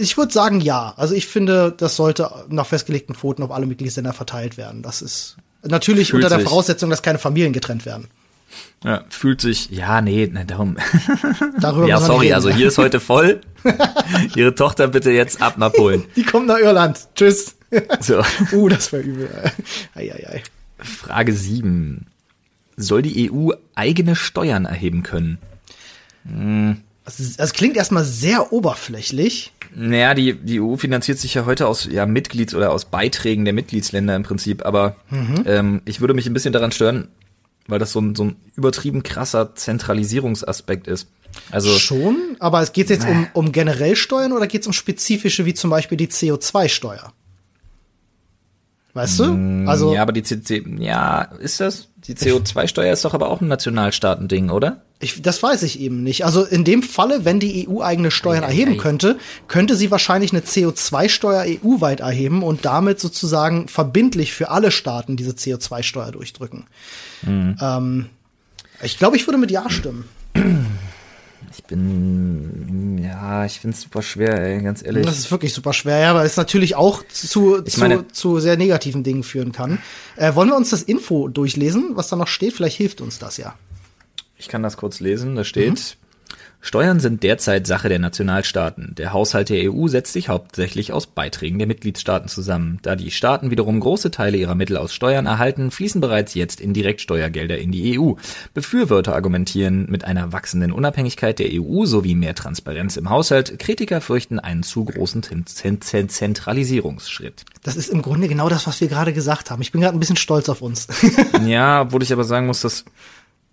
[0.00, 0.94] ich würde sagen, ja.
[0.96, 4.82] Also ich finde, das sollte nach festgelegten Quoten auf alle Mitgliedsländer verteilt werden.
[4.82, 8.08] Das ist natürlich fühlt unter der Voraussetzung, dass keine Familien getrennt werden.
[8.84, 10.76] Ja, fühlt sich, ja, nee, ne, darum.
[11.60, 13.40] Darüber ja, sorry, also hier ist heute voll.
[14.36, 16.04] Ihre Tochter bitte jetzt ab nach Polen.
[16.16, 17.08] Die kommt nach Irland.
[17.14, 17.56] Tschüss.
[18.00, 18.22] So.
[18.52, 19.28] Uh, das war übel.
[19.94, 20.42] Ei, ei, ei.
[20.78, 22.06] Frage 7.
[22.76, 25.38] Soll die EU eigene Steuern erheben können?
[26.24, 26.82] Hm.
[27.36, 29.52] Das, klingt erstmal sehr oberflächlich.
[29.74, 33.54] Naja, die, die EU finanziert sich ja heute aus ja, Mitglieds- oder aus Beiträgen der
[33.54, 35.44] Mitgliedsländer im Prinzip, aber mhm.
[35.46, 37.08] ähm, ich würde mich ein bisschen daran stören,
[37.66, 41.08] weil das so ein, so ein übertrieben krasser Zentralisierungsaspekt ist.
[41.50, 45.44] Also Schon, aber es geht jetzt um, um generell Steuern oder geht es um spezifische,
[45.44, 47.12] wie zum Beispiel die CO2-Steuer?
[48.94, 49.64] Weißt du?
[49.66, 51.87] Also, ja, aber die CC, ja, ist das?
[52.06, 54.82] Die CO2-Steuer ist doch aber auch ein Nationalstaatending, oder?
[55.00, 56.24] ich, das weiß ich eben nicht.
[56.24, 60.40] Also in dem Falle, wenn die EU eigene Steuern erheben könnte, könnte sie wahrscheinlich eine
[60.40, 66.66] CO2-Steuer EU-weit erheben und damit sozusagen verbindlich für alle Staaten diese CO2-Steuer durchdrücken.
[67.26, 68.06] Ähm,
[68.82, 70.04] ich glaube, ich würde mit Ja stimmen.
[71.58, 75.04] Ich bin, ja, ich find's super schwer, ey, ganz ehrlich.
[75.04, 77.26] Das ist wirklich super schwer, ja, weil es natürlich auch zu,
[77.62, 79.78] zu, meine- zu sehr negativen Dingen führen kann.
[80.16, 82.52] Äh, wollen wir uns das Info durchlesen, was da noch steht?
[82.54, 83.54] Vielleicht hilft uns das ja.
[84.36, 85.34] Ich kann das kurz lesen.
[85.34, 85.96] Da steht,
[86.60, 88.94] Steuern sind derzeit Sache der Nationalstaaten.
[88.96, 92.80] Der Haushalt der EU setzt sich hauptsächlich aus Beiträgen der Mitgliedstaaten zusammen.
[92.82, 97.00] Da die Staaten wiederum große Teile ihrer Mittel aus Steuern erhalten, fließen bereits jetzt indirekt
[97.00, 98.14] Steuergelder in die EU.
[98.54, 103.58] Befürworter argumentieren mit einer wachsenden Unabhängigkeit der EU sowie mehr Transparenz im Haushalt.
[103.60, 107.44] Kritiker fürchten einen zu großen Zent- Zent- Zent- Zentralisierungsschritt.
[107.62, 109.62] Das ist im Grunde genau das, was wir gerade gesagt haben.
[109.62, 110.88] Ich bin gerade ein bisschen stolz auf uns.
[111.46, 112.84] Ja, obwohl ich aber sagen muss, das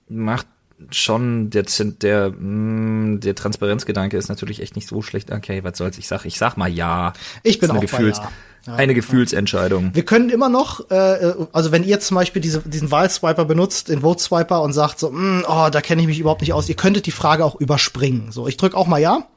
[0.10, 0.48] macht
[0.92, 1.64] schon der
[2.02, 5.32] der mh, der Transparenzgedanke ist natürlich echt nicht so schlecht.
[5.32, 5.98] Okay, was soll's?
[5.98, 7.14] Ich sag, ich sag mal ja.
[7.44, 8.30] Ich bin auch bei Gefühls, Ja.
[8.68, 8.74] Ja.
[8.76, 9.92] eine Gefühlsentscheidung.
[9.94, 14.02] Wir können immer noch, äh, also wenn ihr zum Beispiel diese, diesen Wahlswiper benutzt, den
[14.02, 16.76] Vote Swiper und sagt so, "Mm, oh, da kenne ich mich überhaupt nicht aus, ihr
[16.76, 18.32] könntet die Frage auch überspringen.
[18.32, 19.28] So, ich drücke auch mal ja.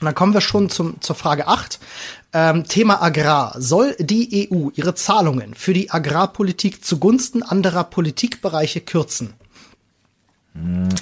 [0.00, 1.78] Und dann kommen wir schon zum, zur Frage 8.
[2.32, 3.54] Ähm, Thema Agrar.
[3.58, 9.34] Soll die EU ihre Zahlungen für die Agrarpolitik zugunsten anderer Politikbereiche kürzen?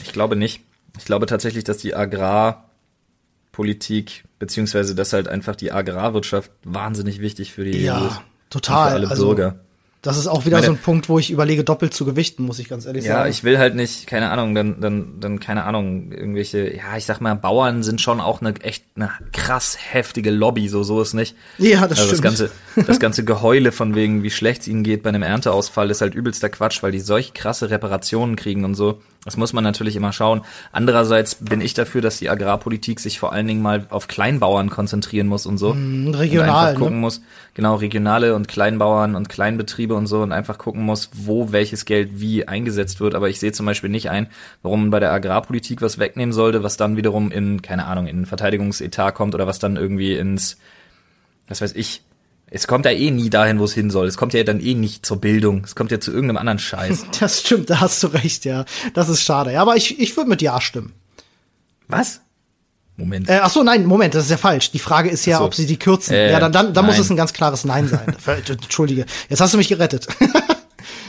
[0.02, 0.60] Ich glaube nicht.
[0.98, 1.94] Ich glaube tatsächlich, dass die
[3.52, 8.20] Agrarpolitik beziehungsweise dass halt einfach die Agrarwirtschaft wahnsinnig wichtig für die Ja, ist.
[8.50, 8.88] total.
[8.90, 9.56] Für alle Also, Bürger.
[10.02, 12.60] Das ist auch wieder Meine- so ein Punkt, wo ich überlege, doppelt zu gewichten, muss
[12.60, 13.30] ich ganz ehrlich Ja, sagen.
[13.30, 17.20] ich will halt nicht, keine Ahnung, dann, dann, dann, keine Ahnung, irgendwelche, ja, ich sag
[17.20, 21.34] mal, Bauern sind schon auch eine echt eine krass heftige Lobby, so, so ist nicht.
[21.58, 22.22] Ja, das also das stimmt.
[22.22, 22.50] ganze,
[22.86, 26.14] das ganze Geheule von wegen, wie schlecht es ihnen geht bei einem Ernteausfall, ist halt
[26.14, 29.00] übelster Quatsch, weil die solch krasse Reparationen kriegen und so.
[29.26, 30.42] Das muss man natürlich immer schauen.
[30.70, 35.26] Andererseits bin ich dafür, dass die Agrarpolitik sich vor allen Dingen mal auf Kleinbauern konzentrieren
[35.26, 35.70] muss und so.
[35.70, 37.00] regional, Und einfach gucken ne?
[37.00, 37.20] muss,
[37.52, 42.20] genau, regionale und Kleinbauern und Kleinbetriebe und so und einfach gucken muss, wo welches Geld
[42.20, 43.16] wie eingesetzt wird.
[43.16, 44.28] Aber ich sehe zum Beispiel nicht ein,
[44.62, 48.22] warum man bei der Agrarpolitik was wegnehmen sollte, was dann wiederum in, keine Ahnung, in
[48.22, 50.56] ein Verteidigungsetat kommt oder was dann irgendwie ins,
[51.48, 52.02] was weiß ich,
[52.48, 54.06] es kommt ja eh nie dahin, wo es hin soll.
[54.06, 55.64] Es kommt ja dann eh nicht zur Bildung.
[55.64, 57.06] Es kommt ja zu irgendeinem anderen Scheiß.
[57.20, 58.64] Das stimmt, da hast du recht, ja.
[58.94, 59.52] Das ist schade.
[59.52, 60.92] Ja, aber ich, ich würde mit Ja stimmen.
[61.88, 62.20] Was?
[62.96, 63.28] Moment.
[63.28, 64.70] Äh, ach so, nein, Moment, das ist ja falsch.
[64.70, 65.44] Die Frage ist ja, so.
[65.44, 66.14] ob sie die kürzen.
[66.14, 68.14] Äh, ja, dann, dann, dann muss es ein ganz klares Nein sein.
[68.18, 69.04] Ver- Entschuldige.
[69.28, 70.06] Jetzt hast du mich gerettet.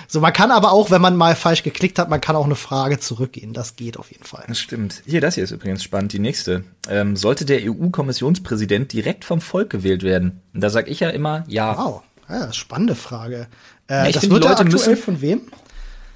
[0.08, 2.56] so, man kann aber auch, wenn man mal falsch geklickt hat, man kann auch eine
[2.56, 3.54] Frage zurückgehen.
[3.54, 4.46] Das geht auf jeden Fall.
[4.48, 5.04] Das stimmt.
[5.06, 6.14] Hier, das hier ist übrigens spannend.
[6.14, 6.64] Die nächste.
[6.90, 10.42] Ähm, sollte der EU-Kommissionspräsident direkt vom Volk gewählt werden?
[10.54, 11.78] Und da sag ich ja immer, ja.
[11.78, 13.48] Wow, ja, spannende Frage.
[13.90, 15.42] Äh, ich das finde, wird die ja Leute aktuell müssen- von wem?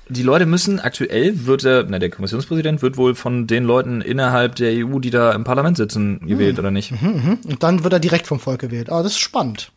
[0.10, 4.56] Die Leute müssen aktuell wird der, na, der Kommissionspräsident wird wohl von den Leuten innerhalb
[4.56, 6.92] der EU, die da im Parlament sitzen, gewählt oder nicht?
[6.92, 8.90] Und dann wird er direkt vom Volk gewählt.
[8.92, 9.72] Ah, das ist spannend.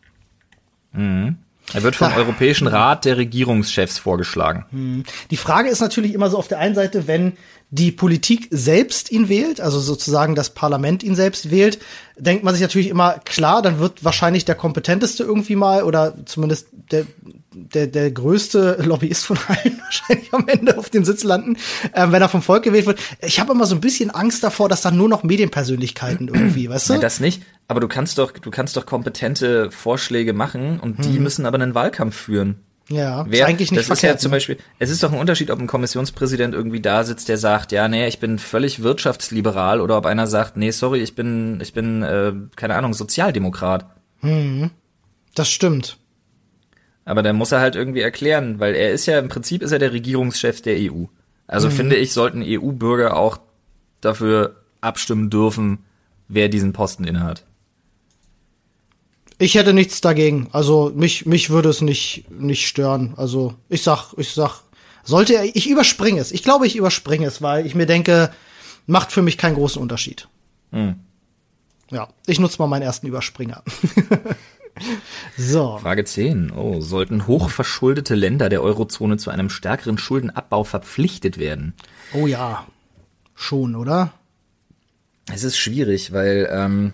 [1.73, 5.03] Er wird vom Europäischen Rat der Regierungschefs vorgeschlagen.
[5.31, 7.33] Die Frage ist natürlich immer so auf der einen Seite, wenn
[7.75, 11.79] die Politik selbst ihn wählt, also sozusagen das Parlament ihn selbst wählt,
[12.17, 16.67] denkt man sich natürlich immer, klar, dann wird wahrscheinlich der kompetenteste irgendwie mal oder zumindest
[16.71, 17.05] der,
[17.53, 21.57] der, der größte Lobbyist von allen wahrscheinlich am Ende auf den Sitz landen,
[21.91, 22.99] äh, wenn er vom Volk gewählt wird.
[23.19, 26.89] Ich habe immer so ein bisschen Angst davor, dass dann nur noch Medienpersönlichkeiten irgendwie, weißt
[26.89, 26.93] du?
[26.93, 27.43] Nein, das nicht.
[27.67, 31.75] Aber du kannst doch, du kannst doch kompetente Vorschläge machen und die müssen aber einen
[31.75, 32.61] Wahlkampf führen.
[32.89, 34.17] Ja, Wer, ist eigentlich nicht das verkehrt.
[34.17, 34.35] ist ja zum ne?
[34.35, 37.87] Beispiel, es ist doch ein Unterschied, ob ein Kommissionspräsident irgendwie da sitzt, der sagt, ja,
[37.87, 42.03] nee, ich bin völlig wirtschaftsliberal, oder ob einer sagt, nee, sorry, ich bin, ich bin,
[42.03, 43.85] äh, keine Ahnung, Sozialdemokrat.
[45.33, 45.97] Das stimmt.
[47.05, 49.79] Aber dann muss er halt irgendwie erklären, weil er ist ja, im Prinzip ist er
[49.79, 51.05] der Regierungschef der EU.
[51.47, 53.39] Also finde ich, sollten EU-Bürger auch
[54.01, 55.85] dafür abstimmen dürfen,
[56.27, 57.45] wer diesen Posten innehat.
[59.37, 60.47] Ich hätte nichts dagegen.
[60.51, 63.13] Also mich, mich würde es nicht, nicht stören.
[63.17, 64.61] Also ich sag, ich sag,
[65.03, 66.31] sollte er, ich überspringe es.
[66.31, 68.31] Ich glaube, ich überspringe es, weil ich mir denke,
[68.87, 70.27] macht für mich keinen großen Unterschied.
[71.91, 73.63] Ja, ich nutze mal meinen ersten Überspringer.
[75.37, 75.77] so.
[75.77, 76.51] Frage 10.
[76.51, 81.73] Oh, sollten hochverschuldete Länder der Eurozone zu einem stärkeren Schuldenabbau verpflichtet werden?
[82.13, 82.65] Oh ja.
[83.35, 84.13] Schon, oder?
[85.31, 86.93] Es ist schwierig, weil ähm,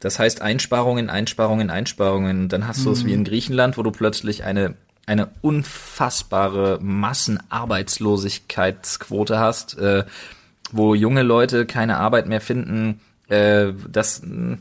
[0.00, 2.48] das heißt Einsparungen, Einsparungen, Einsparungen.
[2.48, 4.74] Dann hast du es wie in Griechenland, wo du plötzlich eine
[5.06, 9.78] eine unfassbare Massenarbeitslosigkeitsquote hast.
[9.78, 10.04] Äh,
[10.72, 14.58] wo junge Leute keine Arbeit mehr finden, äh, das mh,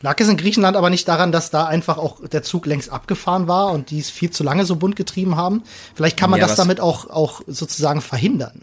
[0.00, 3.48] Lag es in Griechenland aber nicht daran, dass da einfach auch der Zug längst abgefahren
[3.48, 5.62] war und die es viel zu lange so bunt getrieben haben?
[5.94, 8.62] Vielleicht kann man Ja, das damit auch, auch sozusagen verhindern.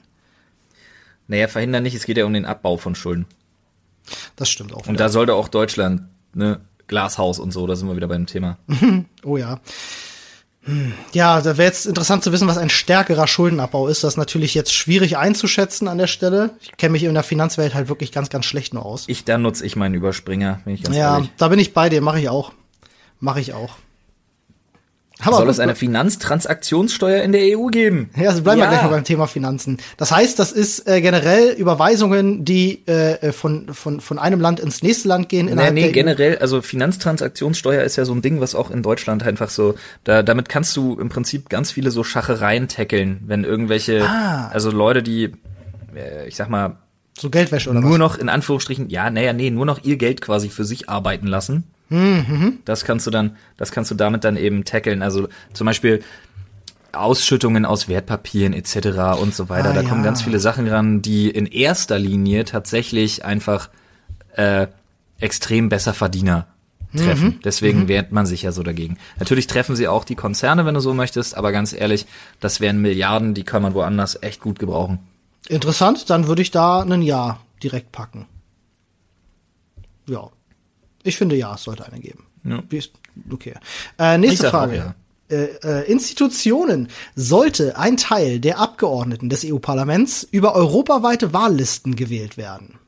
[1.28, 3.26] naja, verhindern nicht, es geht ja um den Abbau von Schulden.
[4.36, 4.88] Das stimmt auch.
[4.88, 6.04] Und da sollte auch Deutschland,
[6.34, 8.58] ne, Glashaus und so, da sind wir wieder beim Thema.
[9.24, 9.60] Oh ja.
[10.64, 10.94] Hm.
[11.14, 14.04] Ja, da wäre jetzt interessant zu wissen, was ein stärkerer Schuldenabbau ist.
[14.04, 16.52] Das ist natürlich jetzt schwierig einzuschätzen an der Stelle.
[16.62, 19.06] Ich kenne mich in der Finanzwelt halt wirklich ganz, ganz schlecht nur aus.
[19.08, 21.32] Ich, da nutze ich meinen Überspringer, bin ich ganz ja, ehrlich.
[21.38, 22.54] da bin ich bei dir, mache ich auch.
[23.20, 23.76] Mache ich auch.
[25.22, 28.10] Aber Soll es eine Finanztransaktionssteuer in der EU geben?
[28.16, 28.70] Ja, also bleiben wir Ja.
[28.72, 29.78] gleich mal beim Thema Finanzen.
[29.98, 34.82] Das heißt, das ist äh, generell Überweisungen, die äh, von, von, von einem Land ins
[34.82, 35.48] nächste Land gehen.
[35.54, 35.92] Nee, nee, EU.
[35.92, 40.24] generell, also Finanztransaktionssteuer ist ja so ein Ding, was auch in Deutschland einfach so, da,
[40.24, 44.48] damit kannst du im Prinzip ganz viele so Schachereien tackeln, wenn irgendwelche, Ah.
[44.50, 45.32] also Leute, die,
[45.96, 46.78] äh, ich sag mal,
[47.18, 47.98] So Geldwäsche oder nur was?
[48.00, 51.66] noch in Anführungsstrichen, ja, naja, nee, nur noch ihr Geld quasi für sich arbeiten lassen.
[51.90, 55.02] Mhm, Das kannst du dann, das kannst du damit dann eben tackeln.
[55.02, 56.04] Also zum Beispiel
[56.92, 59.20] Ausschüttungen aus Wertpapieren etc.
[59.20, 59.72] und so weiter.
[59.72, 60.06] Ah, da kommen ja.
[60.06, 63.70] ganz viele Sachen ran, die in erster Linie tatsächlich einfach
[64.36, 64.68] äh,
[65.20, 66.48] extrem besser Verdiener
[66.96, 67.26] treffen.
[67.26, 67.40] Mhm.
[67.44, 68.98] Deswegen wehrt man sich ja so dagegen.
[69.20, 72.08] Natürlich treffen sie auch die Konzerne, wenn du so möchtest, aber ganz ehrlich,
[72.40, 75.00] das wären Milliarden, die kann man woanders echt gut gebrauchen.
[75.48, 78.26] Interessant, dann würde ich da ein Ja direkt packen.
[80.08, 80.30] Ja.
[81.04, 82.26] Ich finde ja, es sollte eine geben.
[82.44, 82.62] Ja.
[83.32, 83.54] Okay.
[83.98, 84.76] Äh, nächste Ich auch Frage.
[84.76, 84.96] ja.
[85.30, 86.88] Äh, äh, Institutionen.
[87.16, 92.80] Sollte ein Teil der Abgeordneten des EU-Parlaments über europaweite Wahllisten gewählt werden?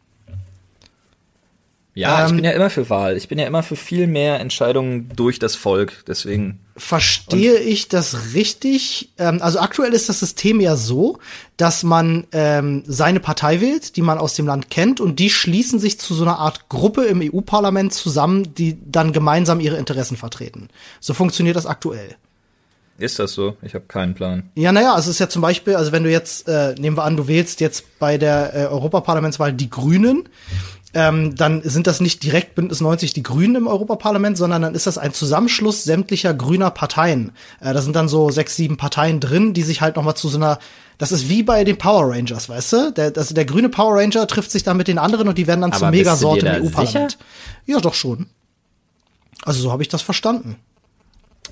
[1.93, 3.17] Ja, ich Ähm, bin ja immer für Wahl.
[3.17, 6.03] Ich bin ja immer für viel mehr Entscheidungen durch das Volk.
[6.07, 6.59] Deswegen.
[6.81, 9.11] Verstehe ich das richtig?
[9.19, 11.19] Ähm, also aktuell ist das System ja so,
[11.55, 15.79] dass man ähm, seine Partei wählt, die man aus dem Land kennt, und die schließen
[15.79, 20.69] sich zu so einer Art Gruppe im EU-Parlament zusammen, die dann gemeinsam ihre Interessen vertreten.
[20.99, 22.15] So funktioniert das aktuell.
[22.97, 23.55] Ist das so?
[23.61, 24.49] Ich habe keinen Plan.
[24.55, 27.15] Ja, naja, es ist ja zum Beispiel, also wenn du jetzt, äh, nehmen wir an,
[27.15, 30.27] du wählst jetzt bei der äh, Europaparlamentswahl die Grünen,
[30.93, 34.87] ähm, dann sind das nicht direkt Bündnis 90 die Grünen im Europaparlament, sondern dann ist
[34.87, 37.31] das ein Zusammenschluss sämtlicher grüner Parteien.
[37.59, 40.29] Äh, da sind dann so sechs, sieben Parteien drin, die sich halt noch mal zu
[40.29, 40.59] so einer
[41.01, 42.91] das ist wie bei den Power Rangers, weißt du?
[42.91, 45.61] Der, das, der grüne Power Ranger trifft sich dann mit den anderen und die werden
[45.61, 47.17] dann Aber Megasorte dir im EU-Parlament.
[47.65, 48.27] Ja, doch schon.
[49.43, 50.57] Also so habe ich das verstanden.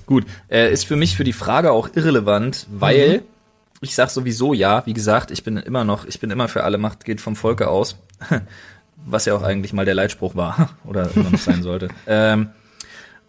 [0.06, 3.22] Gut, äh, ist für mich für die Frage auch irrelevant, weil
[3.80, 4.86] ich sag sowieso ja.
[4.86, 7.66] Wie gesagt, ich bin immer noch, ich bin immer für alle Macht geht vom Volke
[7.66, 7.96] aus,
[9.06, 11.88] was ja auch eigentlich mal der Leitspruch war oder immer noch sein sollte.
[12.06, 12.50] Ähm,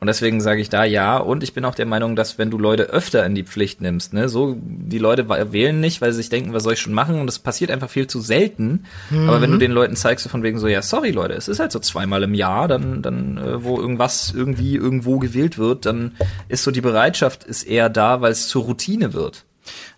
[0.01, 1.17] und deswegen sage ich da ja.
[1.17, 4.13] Und ich bin auch der Meinung, dass wenn du Leute öfter in die Pflicht nimmst,
[4.13, 7.19] ne, so die Leute wählen nicht, weil sie sich denken, was soll ich schon machen?
[7.19, 8.85] Und das passiert einfach viel zu selten.
[9.27, 11.59] Aber wenn du den Leuten zeigst, so von wegen so, ja, sorry Leute, es ist
[11.59, 16.13] halt so zweimal im Jahr, dann, dann, äh, wo irgendwas irgendwie irgendwo gewählt wird, dann
[16.49, 19.45] ist so die Bereitschaft ist eher da, weil es zur Routine wird.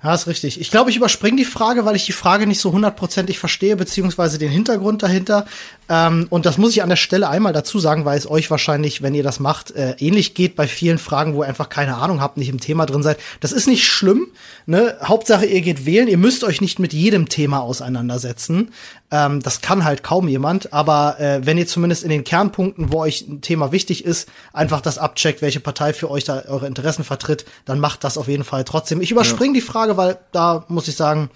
[0.03, 0.59] Ja, ist richtig.
[0.59, 4.37] Ich glaube, ich überspringe die Frage, weil ich die Frage nicht so hundertprozentig verstehe, beziehungsweise
[4.37, 5.45] den Hintergrund dahinter.
[5.89, 9.01] Ähm, und das muss ich an der Stelle einmal dazu sagen, weil es euch wahrscheinlich,
[9.01, 12.19] wenn ihr das macht, äh, ähnlich geht bei vielen Fragen, wo ihr einfach keine Ahnung
[12.19, 13.17] habt, nicht im Thema drin seid.
[13.39, 14.27] Das ist nicht schlimm.
[14.65, 14.97] Ne?
[15.01, 16.07] Hauptsache, ihr geht wählen.
[16.07, 18.71] Ihr müsst euch nicht mit jedem Thema auseinandersetzen.
[19.13, 20.73] Ähm, das kann halt kaum jemand.
[20.73, 24.81] Aber äh, wenn ihr zumindest in den Kernpunkten, wo euch ein Thema wichtig ist, einfach
[24.81, 28.43] das abcheckt, welche Partei für euch da eure Interessen vertritt, dann macht das auf jeden
[28.43, 29.01] Fall trotzdem.
[29.01, 31.29] Ich überspringe die Frage, weil da muss ich sagen,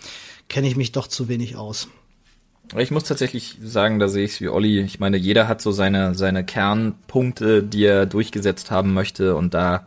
[0.50, 1.88] kenne ich mich doch zu wenig aus.
[2.76, 4.80] Ich muss tatsächlich sagen, da sehe ich es wie Olli.
[4.80, 9.36] Ich meine, jeder hat so seine, seine Kernpunkte, die er durchgesetzt haben möchte.
[9.36, 9.86] Und da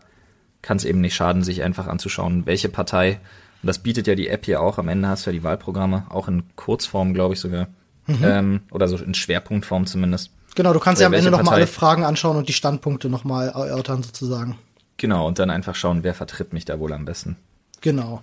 [0.62, 3.18] kann es eben nicht schaden, sich einfach anzuschauen, welche Partei.
[3.62, 4.78] Und das bietet ja die App hier auch.
[4.78, 7.66] Am Ende hast du ja die Wahlprogramme, auch in Kurzform, glaube ich sogar.
[8.09, 10.31] Ähm, oder so in Schwerpunktform zumindest.
[10.57, 11.57] Genau, du kannst ja am Ende welche noch mal Partei?
[11.59, 14.59] alle Fragen anschauen und die Standpunkte noch mal erörtern sozusagen.
[14.97, 17.37] Genau, und dann einfach schauen, wer vertritt mich da wohl am besten.
[17.81, 18.23] Genau.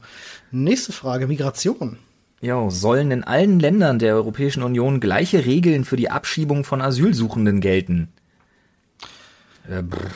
[0.52, 1.98] Nächste Frage, Migration.
[2.42, 7.62] Jo, sollen in allen Ländern der Europäischen Union gleiche Regeln für die Abschiebung von Asylsuchenden
[7.62, 8.10] gelten?
[9.68, 10.12] Äh, brr.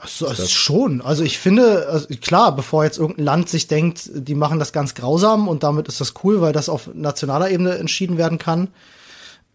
[0.00, 1.00] Das, das schon.
[1.00, 4.94] Also ich finde, also klar, bevor jetzt irgendein Land sich denkt, die machen das ganz
[4.94, 8.68] grausam und damit ist das cool, weil das auf nationaler Ebene entschieden werden kann.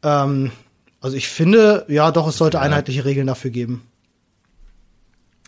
[0.03, 0.51] Ähm,
[0.99, 3.83] also ich finde, ja, doch, es sollte einheitliche Regeln dafür geben.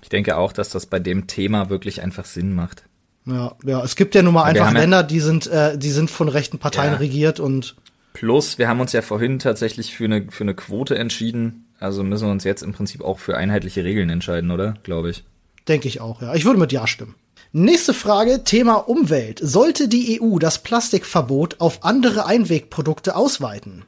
[0.01, 2.83] Ich denke auch, dass das bei dem Thema wirklich einfach Sinn macht.
[3.25, 5.91] Ja, ja, es gibt ja nun mal einfach haben ja- Länder, die sind, äh, die
[5.91, 6.97] sind von rechten Parteien Ja.
[6.99, 7.75] regiert und
[8.13, 11.65] Plus, wir haben uns ja vorhin tatsächlich für eine, für eine Quote entschieden.
[11.79, 14.75] Also müssen wir uns jetzt im Prinzip auch für einheitliche Regeln entscheiden, oder?
[14.83, 15.23] Glaube ich.
[15.67, 16.33] denke ich auch, ja.
[16.33, 17.15] Ich würde mit Ja stimmen.
[17.55, 19.39] Nächste Frage, Thema Umwelt.
[19.41, 23.85] Sollte die EU das Plastikverbot auf andere Einwegprodukte ausweiten?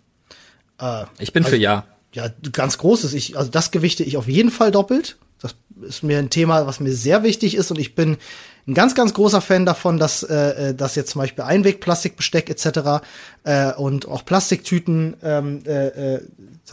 [0.79, 1.85] Äh, ich bin also, für ja.
[2.13, 3.13] Ja, ganz großes.
[3.13, 5.17] Ich, also das gewichte ich auf jeden Fall doppelt.
[5.41, 8.17] Das ist mir ein Thema, was mir sehr wichtig ist und ich bin
[8.67, 13.03] ein ganz, ganz großer Fan davon, dass, äh, äh dass jetzt zum Beispiel Einwegplastikbesteck etc.
[13.43, 16.21] Äh, und auch Plastiktüten ähm, äh, äh,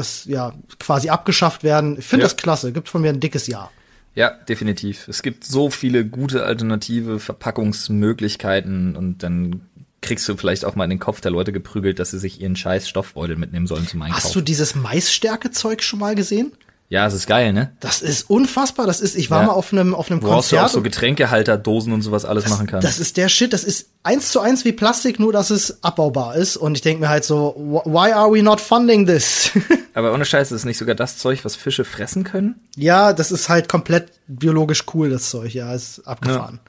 [0.02, 1.98] das ja quasi abgeschafft werden.
[1.98, 2.26] Ich finde ja.
[2.26, 2.72] das klasse.
[2.72, 3.70] Gibt von mir ein dickes Ja.
[4.14, 5.08] Ja, definitiv.
[5.08, 9.62] Es gibt so viele gute alternative Verpackungsmöglichkeiten und dann
[10.02, 12.56] kriegst du vielleicht auch mal in den Kopf der Leute geprügelt, dass sie sich ihren
[12.56, 14.24] scheiß Stoffbeutel mitnehmen sollen zum Einkaufen.
[14.24, 16.52] Hast du dieses Maisstärke-Zeug schon mal gesehen?
[16.92, 17.74] Ja, es ist geil, ne?
[17.80, 18.86] Das ist unfassbar.
[18.86, 19.46] Das ist, ich war ja.
[19.46, 20.30] mal auf einem auf einem Konzert.
[20.30, 22.86] Woraus du auch so Getränkehalter, Dosen und sowas alles das, machen kannst.
[22.86, 23.54] Das ist der Shit.
[23.54, 26.58] Das ist eins zu eins wie Plastik, nur dass es abbaubar ist.
[26.58, 27.54] Und ich denke mir halt so,
[27.86, 29.52] why are we not funding this?
[29.94, 32.56] Aber ohne Scheiß, ist es nicht sogar das Zeug, was Fische fressen können?
[32.76, 35.54] Ja, das ist halt komplett biologisch cool, das Zeug.
[35.54, 36.60] Ja, ist abgefahren.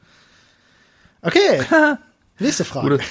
[1.21, 1.27] Ja.
[1.27, 1.61] Okay.
[2.39, 2.89] Nächste Frage.
[2.91, 3.03] Gute,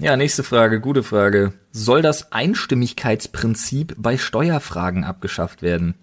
[0.00, 1.52] ja, nächste Frage, gute Frage.
[1.72, 5.96] Soll das Einstimmigkeitsprinzip bei Steuerfragen abgeschafft werden?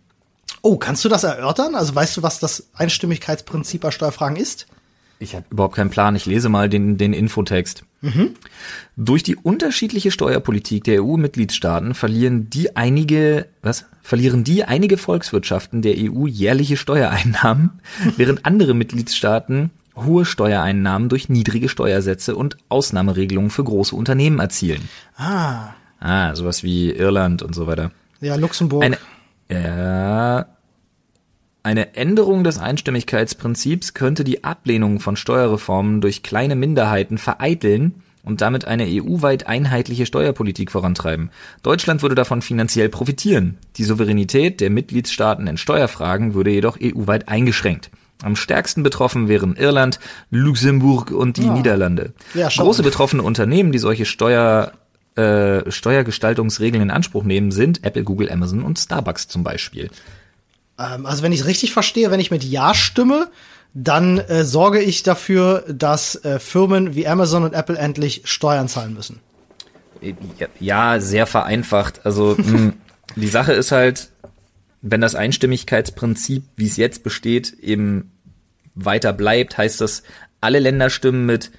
[0.67, 1.75] Oh, kannst du das erörtern?
[1.75, 4.67] Also weißt du, was das Einstimmigkeitsprinzip bei Steuerfragen ist?
[5.17, 6.13] Ich habe überhaupt keinen Plan.
[6.17, 7.85] Ich lese mal den, den Infotext.
[8.01, 8.31] Mhm.
[8.97, 13.85] Durch die unterschiedliche Steuerpolitik der EU-Mitgliedstaaten verlieren die einige, was?
[14.01, 17.79] Verlieren die einige Volkswirtschaften der EU jährliche Steuereinnahmen,
[18.17, 24.89] während andere Mitgliedstaaten hohe Steuereinnahmen durch niedrige Steuersätze und Ausnahmeregelungen für große Unternehmen erzielen.
[25.15, 25.69] Ah.
[26.01, 27.91] Ah, sowas wie Irland und so weiter.
[28.19, 28.83] Ja, Luxemburg.
[28.83, 28.97] Eine,
[29.49, 30.45] ja,
[31.67, 38.63] eine Änderung des Einstimmigkeitsprinzips könnte die Ablehnung von Steuerreformen durch kleine Minderheiten vereiteln und damit
[38.63, 41.29] eine EU-weit einheitliche Steuerpolitik vorantreiben.
[41.63, 43.57] Deutschland würde davon finanziell profitieren.
[43.75, 47.89] Die Souveränität der Mitgliedstaaten in Steuerfragen würde jedoch EU-weit eingeschränkt.
[48.23, 49.99] Am stärksten betroffen wären Irland,
[50.31, 51.53] Luxemburg und die ja.
[51.53, 52.13] Niederlande.
[52.33, 54.71] Ja, Große betroffene Unternehmen, die solche Steuer
[55.17, 59.89] äh, Steuergestaltungsregeln in Anspruch nehmen, sind Apple, Google, Amazon und Starbucks zum Beispiel.
[60.79, 63.29] Ähm, also wenn ich es richtig verstehe, wenn ich mit Ja stimme,
[63.73, 68.93] dann äh, sorge ich dafür, dass äh, Firmen wie Amazon und Apple endlich Steuern zahlen
[68.93, 69.19] müssen.
[70.59, 72.05] Ja, sehr vereinfacht.
[72.05, 72.73] Also mh, hm,
[73.15, 74.09] die Sache ist halt,
[74.81, 78.11] wenn das Einstimmigkeitsprinzip, wie es jetzt besteht, eben
[78.75, 80.03] weiter bleibt, heißt das,
[80.39, 81.51] alle Länder stimmen mit,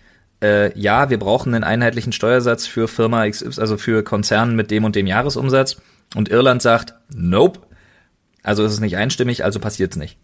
[0.42, 4.84] äh, ja, wir brauchen einen einheitlichen Steuersatz für Firma XY, also für Konzernen mit dem
[4.84, 5.80] und dem Jahresumsatz.
[6.14, 7.60] Und Irland sagt, nope.
[8.42, 10.16] Also ist es nicht einstimmig, also passiert's nicht.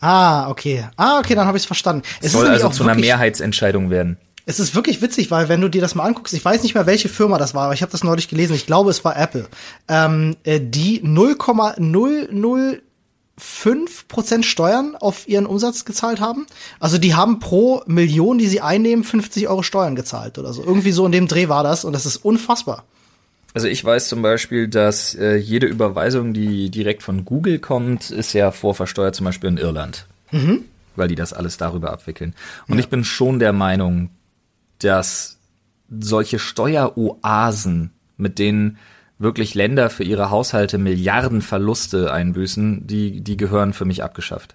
[0.00, 0.86] Ah, okay.
[0.96, 2.02] Ah, okay, dann habe ich es verstanden.
[2.20, 4.18] Es soll also zu einer Mehrheitsentscheidung werden.
[4.46, 6.86] Es ist wirklich witzig, weil wenn du dir das mal anguckst, ich weiß nicht mehr,
[6.86, 9.46] welche Firma das war, aber ich habe das neulich gelesen, ich glaube, es war Apple,
[9.88, 12.80] ähm, äh, die 0,00
[13.40, 16.46] 5% Steuern auf ihren Umsatz gezahlt haben.
[16.78, 20.62] Also die haben pro Million, die sie einnehmen, 50 Euro Steuern gezahlt oder so.
[20.62, 22.84] Irgendwie so in dem Dreh war das und das ist unfassbar.
[23.52, 28.32] Also ich weiß zum Beispiel, dass äh, jede Überweisung, die direkt von Google kommt, ist
[28.32, 30.06] ja vorversteuert zum Beispiel in Irland.
[30.30, 30.64] Mhm.
[30.96, 32.34] Weil die das alles darüber abwickeln.
[32.68, 32.80] Und ja.
[32.80, 34.10] ich bin schon der Meinung,
[34.78, 35.38] dass
[35.88, 38.78] solche Steueroasen, mit denen
[39.18, 44.54] wirklich Länder für ihre Haushalte Milliarden Verluste einbüßen, die, die gehören für mich abgeschafft.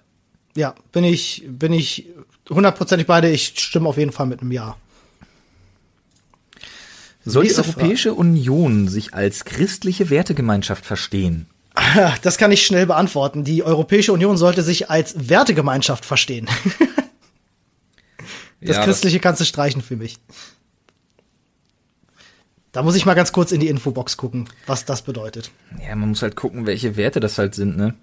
[0.56, 2.08] Ja, bin ich, bin ich
[2.48, 3.28] hundertprozentig beide.
[3.30, 4.76] Ich stimme auf jeden Fall mit einem Ja.
[7.26, 8.20] Soll die Europäische Frage.
[8.20, 11.46] Union sich als christliche Wertegemeinschaft verstehen?
[12.22, 13.44] Das kann ich schnell beantworten.
[13.44, 16.46] Die Europäische Union sollte sich als Wertegemeinschaft verstehen.
[18.62, 20.16] das ja, Christliche das kannst du streichen für mich.
[22.72, 25.50] Da muss ich mal ganz kurz in die Infobox gucken, was das bedeutet.
[25.86, 27.94] Ja, man muss halt gucken, welche Werte das halt sind, ne?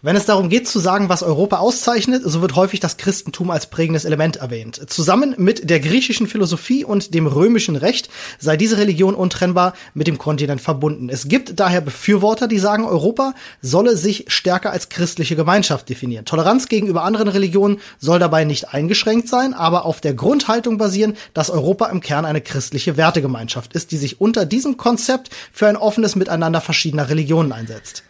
[0.00, 3.66] Wenn es darum geht zu sagen, was Europa auszeichnet, so wird häufig das Christentum als
[3.66, 4.80] prägendes Element erwähnt.
[4.88, 10.16] Zusammen mit der griechischen Philosophie und dem römischen Recht sei diese Religion untrennbar mit dem
[10.16, 11.08] Kontinent verbunden.
[11.08, 16.24] Es gibt daher Befürworter, die sagen, Europa solle sich stärker als christliche Gemeinschaft definieren.
[16.24, 21.50] Toleranz gegenüber anderen Religionen soll dabei nicht eingeschränkt sein, aber auf der Grundhaltung basieren, dass
[21.50, 26.14] Europa im Kern eine christliche Wertegemeinschaft ist, die sich unter diesem Konzept für ein offenes
[26.14, 28.04] Miteinander verschiedener Religionen einsetzt.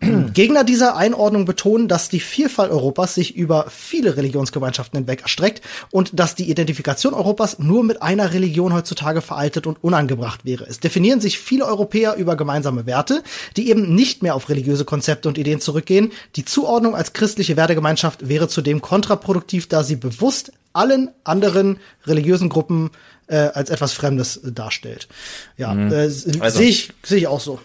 [0.34, 6.18] Gegner dieser Einordnung betonen, dass die Vielfalt Europas sich über viele Religionsgemeinschaften hinweg erstreckt und
[6.18, 10.64] dass die Identifikation Europas nur mit einer Religion heutzutage veraltet und unangebracht wäre.
[10.68, 13.22] Es definieren sich viele Europäer über gemeinsame Werte,
[13.56, 16.12] die eben nicht mehr auf religiöse Konzepte und Ideen zurückgehen.
[16.36, 22.90] Die Zuordnung als christliche Wertegemeinschaft wäre zudem kontraproduktiv, da sie bewusst allen anderen religiösen Gruppen
[23.26, 25.08] äh, als etwas Fremdes darstellt.
[25.56, 25.92] Ja, mhm.
[25.92, 26.58] äh, also.
[26.58, 27.60] sehe ich, sehe ich auch so.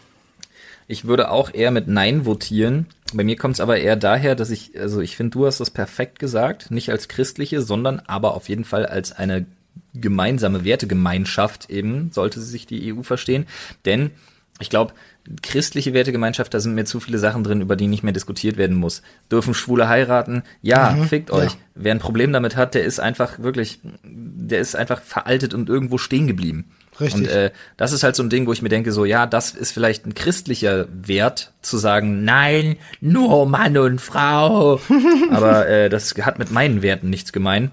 [0.87, 2.87] Ich würde auch eher mit Nein votieren.
[3.13, 5.69] Bei mir kommt es aber eher daher, dass ich, also ich finde, du hast das
[5.69, 9.45] perfekt gesagt, nicht als christliche, sondern aber auf jeden Fall als eine
[9.93, 13.47] gemeinsame Wertegemeinschaft eben, sollte sich die EU verstehen.
[13.85, 14.11] Denn
[14.59, 14.93] ich glaube,
[15.41, 18.77] christliche Wertegemeinschaft, da sind mir zu viele Sachen drin, über die nicht mehr diskutiert werden
[18.77, 19.01] muss.
[19.31, 20.43] Dürfen Schwule heiraten?
[20.61, 21.51] Ja, mhm, fickt euch.
[21.51, 21.57] Ja.
[21.75, 25.97] Wer ein Problem damit hat, der ist einfach wirklich, der ist einfach veraltet und irgendwo
[25.97, 26.71] stehen geblieben.
[26.99, 27.21] Richtig.
[27.21, 29.51] Und äh, das ist halt so ein Ding, wo ich mir denke, so ja, das
[29.51, 34.79] ist vielleicht ein christlicher Wert, zu sagen, nein, nur Mann und Frau.
[35.31, 37.71] Aber äh, das hat mit meinen Werten nichts gemein.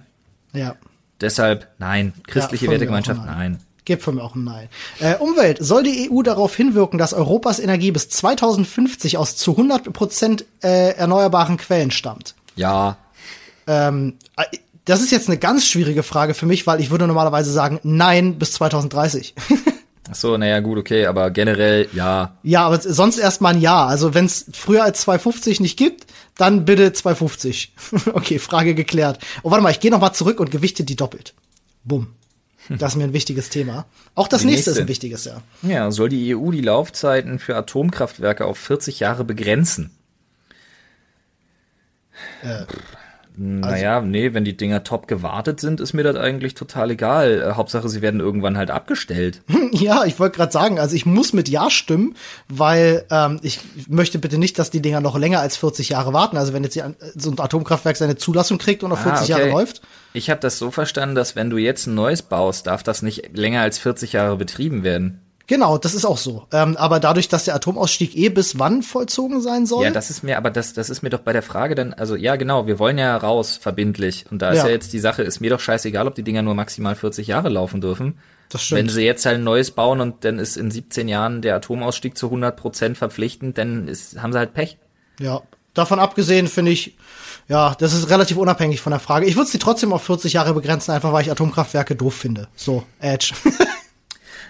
[0.52, 0.76] Ja.
[1.20, 3.58] Deshalb, nein, christliche ja, Wertegemeinschaft, nein.
[3.84, 4.68] Gibt von mir auch ein Nein.
[4.98, 5.58] Äh, Umwelt.
[5.60, 10.94] Soll die EU darauf hinwirken, dass Europas Energie bis 2050 aus zu 100 Prozent äh,
[10.94, 12.34] erneuerbaren Quellen stammt?
[12.56, 12.96] Ja.
[13.66, 17.51] Ähm, äh, das ist jetzt eine ganz schwierige Frage für mich, weil ich würde normalerweise
[17.51, 19.35] sagen Nein bis 2030.
[20.11, 22.37] Ach so, naja, gut, okay, aber generell ja.
[22.43, 23.87] Ja, aber sonst erstmal ein Ja.
[23.87, 26.07] Also wenn es früher als 250 nicht gibt,
[26.37, 27.72] dann bitte 250.
[28.12, 29.18] okay, Frage geklärt.
[29.43, 31.35] Oh, warte mal, ich gehe noch mal zurück und gewichte die doppelt.
[31.85, 32.09] Bumm.
[32.68, 33.87] Das ist mir ein wichtiges Thema.
[34.14, 35.43] Auch das nächste, nächste ist ein wichtiges, ja.
[35.62, 39.91] Ja, soll die EU die Laufzeiten für Atomkraftwerke auf 40 Jahre begrenzen?
[42.43, 42.64] Äh,
[43.37, 47.43] naja, also, nee, wenn die Dinger top gewartet sind, ist mir das eigentlich total egal.
[47.43, 49.43] Äh, Hauptsache, sie werden irgendwann halt abgestellt.
[49.72, 52.14] Ja, ich wollte gerade sagen, also ich muss mit Ja stimmen,
[52.49, 53.59] weil ähm, ich
[53.89, 56.37] möchte bitte nicht, dass die Dinger noch länger als 40 Jahre warten.
[56.37, 56.82] Also wenn jetzt die,
[57.16, 59.30] so ein Atomkraftwerk seine Zulassung kriegt und noch 40 ah, okay.
[59.30, 59.82] Jahre läuft.
[60.12, 63.37] Ich habe das so verstanden, dass wenn du jetzt ein neues baust, darf das nicht
[63.37, 65.23] länger als 40 Jahre betrieben werden.
[65.47, 66.47] Genau, das ist auch so.
[66.53, 69.84] Ähm, aber dadurch, dass der Atomausstieg eh bis wann vollzogen sein soll?
[69.84, 72.16] Ja, das ist mir, aber das, das ist mir doch bei der Frage dann, also
[72.16, 74.24] ja, genau, wir wollen ja raus, verbindlich.
[74.30, 76.40] Und da ist ja, ja jetzt die Sache, ist mir doch scheißegal, ob die Dinger
[76.40, 78.18] nur maximal 40 Jahre laufen dürfen.
[78.49, 78.78] Das stimmt.
[78.78, 82.16] Wenn sie jetzt halt ein neues bauen und dann ist in 17 Jahren der Atomausstieg
[82.16, 84.78] zu 100 Prozent verpflichtend, dann ist, haben sie halt Pech.
[85.20, 85.42] Ja,
[85.74, 86.97] davon abgesehen finde ich,
[87.49, 89.26] ja, das ist relativ unabhängig von der Frage.
[89.26, 92.49] Ich würde sie trotzdem auf 40 Jahre begrenzen, einfach weil ich Atomkraftwerke doof finde.
[92.57, 93.34] So, Edge.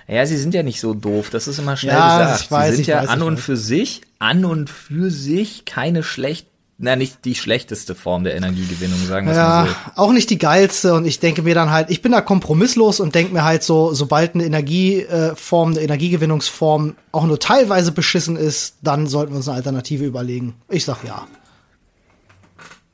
[0.06, 2.40] Ja, sie sind ja nicht so doof, das ist immer schnell ja, gesagt.
[2.42, 6.02] Ich weiß, sie sind ja weiß, an und für sich, an und für sich keine
[6.02, 6.46] schlecht,
[6.76, 9.74] na nicht die schlechteste Form der Energiegewinnung, sagen wir ja, mal so.
[10.02, 13.14] auch nicht die geilste und ich denke mir dann halt, ich bin da kompromisslos und
[13.14, 19.06] denke mir halt so, sobald eine Energieform, eine Energiegewinnungsform auch nur teilweise beschissen ist, dann
[19.06, 20.54] sollten wir uns eine Alternative überlegen.
[20.68, 21.26] Ich sag ja.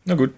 [0.04, 0.32] Na gut.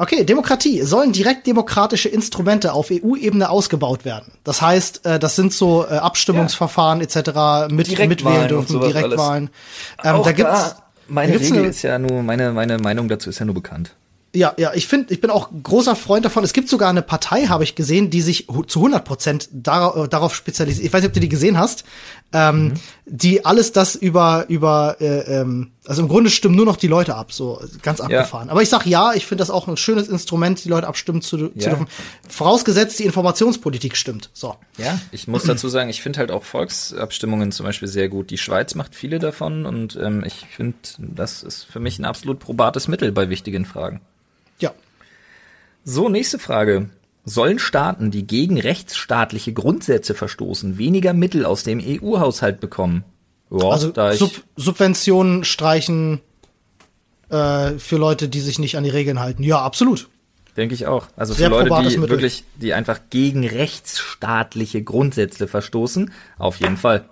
[0.00, 0.80] Okay, Demokratie.
[0.82, 4.32] Sollen direkt demokratische Instrumente auf EU-Ebene ausgebaut werden?
[4.44, 7.04] Das heißt, äh, das sind so äh, Abstimmungsverfahren ja.
[7.04, 7.70] etc.
[7.70, 9.50] mit mitwählen dürfen, Direktwahlen.
[10.02, 13.28] Ähm, da gibt's, da, meine da gibt's Regel ist ja nur, meine, meine Meinung dazu
[13.28, 13.94] ist ja nur bekannt.
[14.34, 16.44] Ja, ja, ich finde, ich bin auch großer Freund davon.
[16.44, 20.34] Es gibt sogar eine Partei, habe ich gesehen, die sich zu 100 Prozent dar darauf
[20.34, 20.86] spezialisiert.
[20.86, 21.84] Ich weiß nicht, ob du die gesehen hast,
[22.32, 22.72] ähm, mhm.
[23.12, 27.16] Die alles das über über, äh, ähm, also im Grunde stimmen nur noch die Leute
[27.16, 28.46] ab, so ganz abgefahren.
[28.46, 28.52] Ja.
[28.52, 31.36] Aber ich sag ja, ich finde das auch ein schönes Instrument, die Leute abstimmen zu,
[31.36, 31.70] zu ja.
[31.70, 31.88] dürfen.
[32.28, 34.30] Vorausgesetzt, die Informationspolitik stimmt.
[34.32, 34.54] So.
[34.78, 38.30] Ja, ich muss dazu sagen, ich finde halt auch Volksabstimmungen zum Beispiel sehr gut.
[38.30, 42.38] Die Schweiz macht viele davon und ähm, ich finde, das ist für mich ein absolut
[42.38, 44.00] probates Mittel bei wichtigen Fragen.
[44.60, 44.72] Ja.
[45.84, 46.90] So, nächste Frage.
[47.30, 53.04] Sollen Staaten, die gegen rechtsstaatliche Grundsätze verstoßen, weniger Mittel aus dem EU-Haushalt bekommen?
[53.52, 56.20] Ja, also Sub Subventionen streichen
[57.28, 59.44] äh, für Leute, die sich nicht an die Regeln halten.
[59.44, 60.08] Ja, absolut.
[60.56, 61.06] Denke ich auch.
[61.16, 62.10] Also Sehr für Leute, die Mittel.
[62.10, 67.04] wirklich, die einfach gegen rechtsstaatliche Grundsätze verstoßen, auf jeden Fall.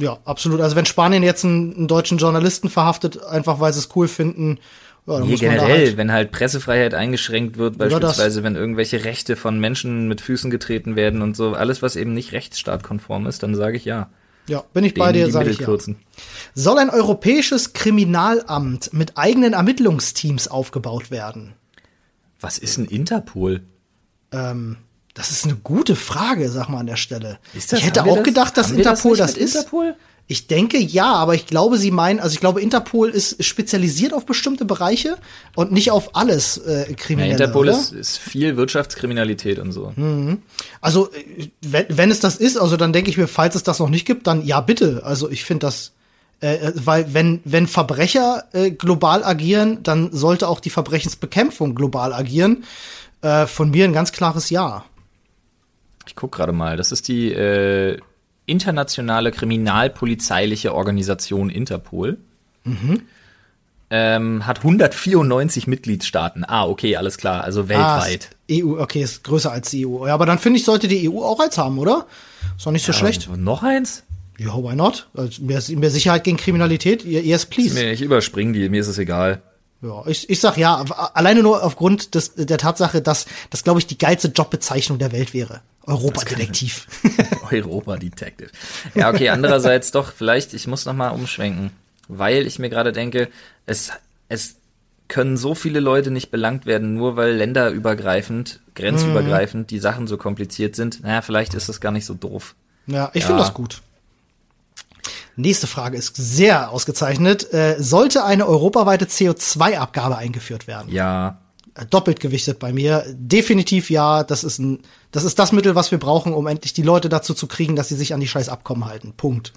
[0.00, 0.60] Ja, absolut.
[0.60, 4.58] Also wenn Spanien jetzt einen, einen deutschen Journalisten verhaftet, einfach weil sie es cool finden,
[5.06, 10.08] ja, nee, generell, halt wenn halt Pressefreiheit eingeschränkt wird, beispielsweise wenn irgendwelche Rechte von Menschen
[10.08, 13.84] mit Füßen getreten werden und so, alles, was eben nicht rechtsstaatkonform ist, dann sage ich
[13.84, 14.10] ja.
[14.46, 15.68] Ja, bin ich bei dir, sage ich ja.
[16.54, 21.54] Soll ein europäisches Kriminalamt mit eigenen Ermittlungsteams aufgebaut werden?
[22.40, 23.62] Was ist ein Interpol?
[24.32, 24.78] Ähm,
[25.14, 27.38] das ist eine gute Frage, sag mal an der Stelle.
[27.54, 29.54] Das, ich hätte auch das, gedacht, dass Interpol das, das ist.
[29.56, 29.96] Interpol?
[30.30, 34.26] Ich denke ja, aber ich glaube, sie meinen, also ich glaube, Interpol ist spezialisiert auf
[34.26, 35.16] bestimmte Bereiche
[35.56, 37.36] und nicht auf alles äh, Kriminelle.
[37.36, 39.92] Ja, Interpol ist, ist, viel Wirtschaftskriminalität und so.
[39.96, 40.42] Mhm.
[40.80, 41.10] Also
[41.62, 44.06] wenn, wenn es das ist, also dann denke ich mir, falls es das noch nicht
[44.06, 45.02] gibt, dann ja bitte.
[45.02, 45.94] Also ich finde das,
[46.40, 52.12] äh, äh, weil wenn wenn Verbrecher äh, global agieren, dann sollte auch die Verbrechensbekämpfung global
[52.12, 52.62] agieren.
[53.20, 54.84] Äh, von mir ein ganz klares Ja.
[56.06, 57.98] Ich guck gerade mal, das ist die äh,
[58.50, 62.18] internationale kriminalpolizeiliche Organisation Interpol.
[62.64, 63.02] Mhm.
[63.92, 66.44] Ähm, hat 194 Mitgliedstaaten.
[66.46, 68.30] Ah, okay, alles klar, also weltweit.
[68.32, 70.06] Ah, EU, okay, ist größer als die EU.
[70.06, 72.06] Ja, aber dann finde ich, sollte die EU auch eins haben, oder?
[72.56, 73.28] Ist doch nicht so ja, schlecht.
[73.36, 74.04] Noch eins?
[74.38, 75.08] Ja, why not?
[75.14, 77.74] Also mehr, mehr Sicherheit gegen Kriminalität, yes, please.
[77.74, 79.42] Nee, ich überspringe die, mir ist es egal.
[79.82, 80.76] Ja, ich, ich sag ja,
[81.14, 85.34] alleine nur aufgrund des, der Tatsache, dass das, glaube ich, die geilste Jobbezeichnung der Welt
[85.34, 85.62] wäre.
[85.86, 86.86] Europa-Detektiv.
[87.52, 88.50] Europa-Detective.
[88.94, 91.70] Ja, okay, andererseits doch, vielleicht, ich muss noch mal umschwenken,
[92.08, 93.28] weil ich mir gerade denke,
[93.66, 93.90] es,
[94.28, 94.56] es
[95.08, 99.66] können so viele Leute nicht belangt werden, nur weil länderübergreifend, grenzübergreifend mhm.
[99.66, 101.02] die Sachen so kompliziert sind.
[101.02, 102.54] Naja, vielleicht ist das gar nicht so doof.
[102.86, 103.26] Ja, ich ja.
[103.26, 103.82] finde das gut.
[105.36, 107.52] Nächste Frage ist sehr ausgezeichnet.
[107.52, 110.92] Äh, sollte eine europaweite CO2-Abgabe eingeführt werden?
[110.92, 111.38] Ja.
[111.88, 113.04] Doppelt gewichtet bei mir.
[113.08, 114.24] Definitiv ja.
[114.24, 114.80] Das ist ein,
[115.12, 117.88] das ist das Mittel, was wir brauchen, um endlich die Leute dazu zu kriegen, dass
[117.88, 119.14] sie sich an die scheiß Abkommen halten.
[119.16, 119.52] Punkt.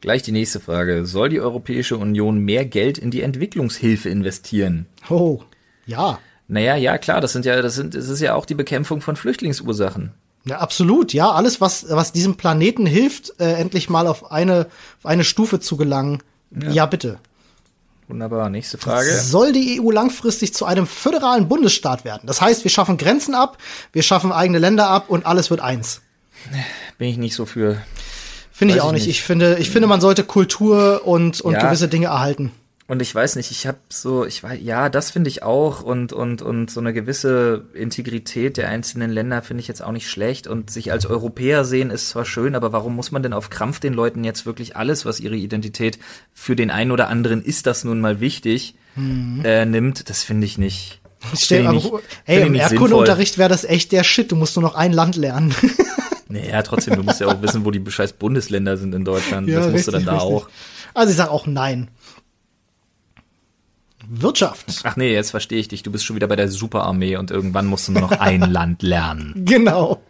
[0.00, 1.06] Gleich die nächste Frage.
[1.06, 4.86] Soll die Europäische Union mehr Geld in die Entwicklungshilfe investieren?
[5.10, 5.42] Oh,
[5.86, 6.18] ja.
[6.46, 9.16] Naja, ja, klar, das sind ja, das sind, das ist ja auch die Bekämpfung von
[9.16, 10.12] Flüchtlingsursachen.
[10.44, 11.12] Ja, absolut.
[11.12, 15.60] Ja, alles, was, was diesem Planeten hilft, äh, endlich mal auf eine, auf eine Stufe
[15.60, 16.22] zu gelangen.
[16.50, 16.70] Ja.
[16.70, 17.18] ja, bitte.
[18.08, 18.48] Wunderbar.
[18.48, 19.10] Nächste Frage.
[19.14, 22.22] Soll die EU langfristig zu einem föderalen Bundesstaat werden?
[22.26, 23.58] Das heißt, wir schaffen Grenzen ab,
[23.92, 26.00] wir schaffen eigene Länder ab und alles wird eins.
[26.96, 27.82] Bin ich nicht so für.
[28.50, 29.06] Finde ich auch nicht.
[29.06, 29.18] nicht.
[29.18, 31.60] Ich finde, ich finde, man sollte Kultur und, und ja.
[31.60, 32.52] gewisse Dinge erhalten.
[32.88, 36.14] Und ich weiß nicht, ich habe so, ich weiß, ja, das finde ich auch und
[36.14, 40.46] und und so eine gewisse Integrität der einzelnen Länder finde ich jetzt auch nicht schlecht
[40.46, 43.78] und sich als Europäer sehen ist zwar schön, aber warum muss man denn auf Krampf
[43.78, 45.98] den Leuten jetzt wirklich alles, was ihre Identität
[46.32, 49.42] für den einen oder anderen ist das nun mal wichtig, mhm.
[49.44, 50.08] äh, nimmt?
[50.08, 51.02] Das finde ich nicht.
[51.36, 51.92] Stell, aber, nicht,
[52.24, 54.32] ey, im Erdkundeunterricht wäre das echt der Shit.
[54.32, 55.54] Du musst nur noch ein Land lernen.
[56.30, 59.46] naja, trotzdem, du musst ja auch wissen, wo die scheiß Bundesländer sind in Deutschland.
[59.46, 60.30] Ja, das musst richtig, du dann da richtig.
[60.30, 60.48] auch.
[60.94, 61.90] Also ich sage auch nein.
[64.08, 64.80] Wirtschaft.
[64.84, 65.82] Ach nee, jetzt verstehe ich dich.
[65.82, 68.82] Du bist schon wieder bei der Superarmee und irgendwann musst du nur noch ein Land
[68.82, 69.44] lernen.
[69.44, 70.02] Genau.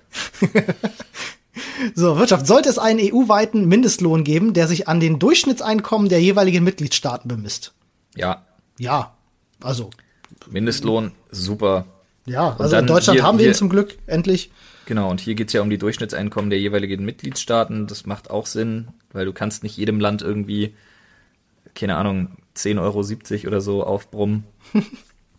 [1.94, 2.46] so, Wirtschaft.
[2.46, 7.72] Sollte es einen EU-weiten Mindestlohn geben, der sich an den Durchschnittseinkommen der jeweiligen Mitgliedstaaten bemisst?
[8.14, 8.44] Ja.
[8.78, 9.14] Ja.
[9.60, 9.90] Also.
[10.48, 11.86] Mindestlohn, super.
[12.24, 14.50] Ja, also in Deutschland hier, haben wir ihn zum Glück, endlich.
[14.86, 17.86] Genau, und hier geht's ja um die Durchschnittseinkommen der jeweiligen Mitgliedstaaten.
[17.86, 20.74] Das macht auch Sinn, weil du kannst nicht jedem Land irgendwie,
[21.74, 24.44] keine Ahnung, 10,70 Euro oder so aufbrummen.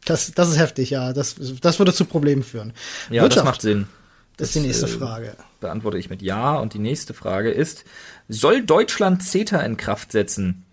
[0.06, 1.14] Das, das ist heftig, ja.
[1.14, 2.74] Das, das würde zu Problemen führen.
[3.10, 3.38] Ja, Wirtschaft.
[3.38, 3.88] das macht Sinn.
[4.38, 5.36] Das, ist die nächste äh, Frage.
[5.60, 6.58] Beantworte ich mit Ja.
[6.58, 7.84] Und die nächste Frage ist,
[8.30, 10.64] soll Deutschland CETA in Kraft setzen?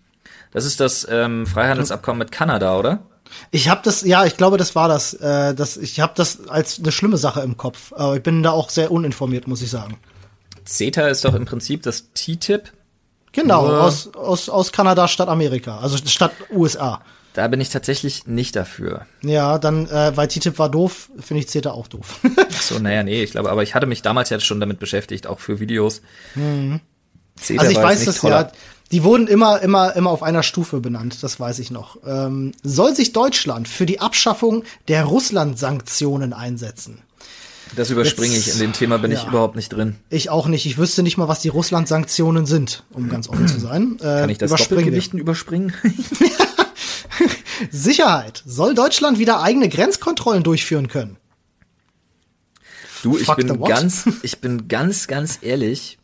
[0.52, 3.02] Das ist das ähm, Freihandelsabkommen mit Kanada, oder?
[3.50, 5.14] Ich habe das, ja, ich glaube, das war das.
[5.14, 7.92] Äh, das ich habe das als eine schlimme Sache im Kopf.
[7.92, 9.98] Aber ich bin da auch sehr uninformiert, muss ich sagen.
[10.64, 12.72] CETA ist doch im Prinzip das TTIP
[13.36, 17.02] Genau, Nur, aus, aus, aus Kanada statt Amerika, also statt USA.
[17.34, 19.04] Da bin ich tatsächlich nicht dafür.
[19.20, 22.18] Ja, dann, äh, weil TTIP war doof, finde ich CETA auch doof.
[22.50, 25.26] Ach so, naja, nee, ich glaube, aber ich hatte mich damals ja schon damit beschäftigt,
[25.26, 26.00] auch für Videos.
[26.34, 26.80] Mhm.
[27.38, 28.50] CETA also ich weiß das ja,
[28.90, 31.98] die wurden immer, immer, immer auf einer Stufe benannt, das weiß ich noch.
[32.06, 37.02] Ähm, soll sich Deutschland für die Abschaffung der Russland-Sanktionen einsetzen?
[37.74, 38.54] Das überspringe Jetzt, ich.
[38.54, 39.96] In dem Thema bin ja, ich überhaupt nicht drin.
[40.08, 40.66] Ich auch nicht.
[40.66, 43.96] Ich wüsste nicht mal, was die Russland-Sanktionen sind, um ganz offen zu sein.
[44.00, 45.72] Äh, Kann ich das Doppelgewichten überspringen?
[47.70, 48.42] Sicherheit.
[48.46, 51.16] Soll Deutschland wieder eigene Grenzkontrollen durchführen können?
[53.02, 55.98] Du, ich Fuck bin ganz, ich bin ganz, ganz ehrlich.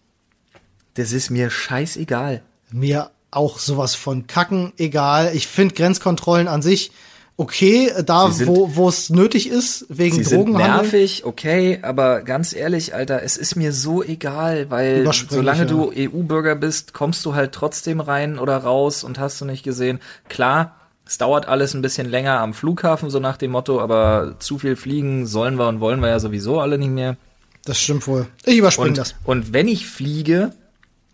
[0.95, 2.43] Das ist mir scheißegal.
[2.71, 5.33] Mir auch sowas von Kacken egal.
[5.35, 6.93] Ich finde Grenzkontrollen an sich
[7.37, 10.67] okay, da sind, wo wo es nötig ist wegen sie Drogenhandel.
[10.67, 15.93] Sind nervig, okay, aber ganz ehrlich, Alter, es ist mir so egal, weil solange du
[15.95, 20.01] EU-Bürger bist, kommst du halt trotzdem rein oder raus und hast du nicht gesehen.
[20.29, 20.77] Klar,
[21.07, 24.77] es dauert alles ein bisschen länger am Flughafen, so nach dem Motto, aber zu viel
[24.77, 27.17] fliegen sollen wir und wollen wir ja sowieso alle nicht mehr.
[27.65, 28.27] Das stimmt wohl.
[28.45, 29.15] Ich überspringe das.
[29.25, 30.53] Und wenn ich fliege,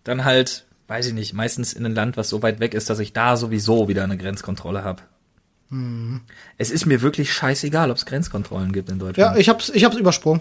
[0.05, 2.99] dann halt, weiß ich nicht, meistens in ein Land, was so weit weg ist, dass
[2.99, 5.03] ich da sowieso wieder eine Grenzkontrolle habe.
[6.57, 9.35] Es ist mir wirklich scheißegal, ob es Grenzkontrollen gibt in Deutschland.
[9.35, 10.41] Ja, ich hab's, ich hab's übersprungen.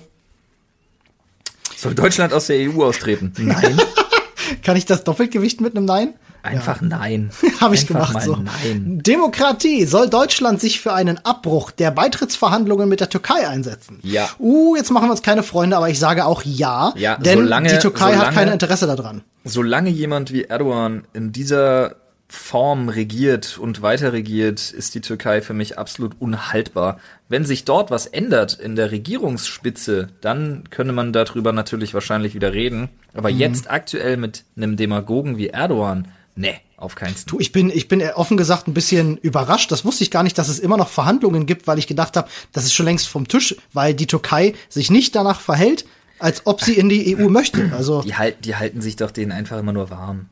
[1.76, 3.34] Soll Deutschland aus der EU austreten?
[3.38, 3.78] Nein.
[4.64, 6.14] Kann ich das Doppelgewicht mit einem Nein?
[6.44, 6.88] Einfach ja.
[6.88, 7.32] nein.
[7.60, 8.26] Habe ich Einfach gemacht.
[8.26, 8.36] so.
[8.36, 9.02] Nein.
[9.04, 9.86] Demokratie.
[9.86, 14.00] Soll Deutschland sich für einen Abbruch der Beitrittsverhandlungen mit der Türkei einsetzen?
[14.02, 14.30] Ja.
[14.40, 16.94] Uh, jetzt machen wir uns keine Freunde, aber ich sage auch ja.
[16.96, 19.24] Ja, denn solange, die Türkei solange, hat kein Interesse daran.
[19.44, 21.96] Solange jemand wie Erdogan in dieser
[22.30, 27.00] Form regiert und weiter regiert, ist die Türkei für mich absolut unhaltbar.
[27.30, 32.52] Wenn sich dort was ändert in der Regierungsspitze, dann könne man darüber natürlich wahrscheinlich wieder
[32.52, 32.90] reden.
[33.14, 33.38] Aber mhm.
[33.38, 37.24] jetzt aktuell mit einem Demagogen wie Erdogan, ne, auf keinen Fall.
[37.28, 39.72] Du, ich bin, ich bin offen gesagt ein bisschen überrascht.
[39.72, 42.30] Das wusste ich gar nicht, dass es immer noch Verhandlungen gibt, weil ich gedacht habe,
[42.52, 45.86] das ist schon längst vom Tisch, weil die Türkei sich nicht danach verhält,
[46.20, 47.72] als ob sie in die EU möchte.
[47.76, 50.30] Also die, halt, die halten sich doch denen einfach immer nur warm.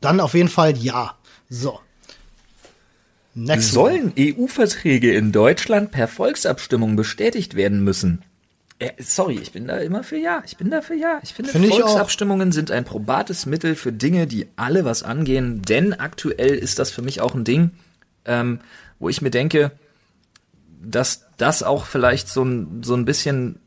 [0.00, 1.16] Dann auf jeden Fall ja.
[1.48, 1.80] So.
[3.34, 8.22] Next Sollen EU-Verträge in Deutschland per Volksabstimmung bestätigt werden müssen?
[8.80, 10.42] Äh, sorry, ich bin da immer für ja.
[10.46, 11.20] Ich bin da für ja.
[11.22, 15.62] Ich finde, Find Volksabstimmungen ich sind ein probates Mittel für Dinge, die alle was angehen.
[15.62, 17.70] Denn aktuell ist das für mich auch ein Ding,
[18.24, 18.60] ähm,
[18.98, 19.72] wo ich mir denke,
[20.82, 23.60] dass das auch vielleicht so ein, so ein bisschen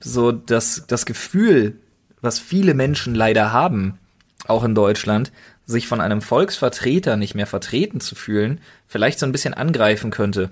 [0.00, 1.78] so das, das Gefühl,
[2.20, 3.98] was viele Menschen leider haben,
[4.48, 5.32] auch in Deutschland,
[5.64, 10.50] sich von einem Volksvertreter nicht mehr vertreten zu fühlen, vielleicht so ein bisschen angreifen könnte.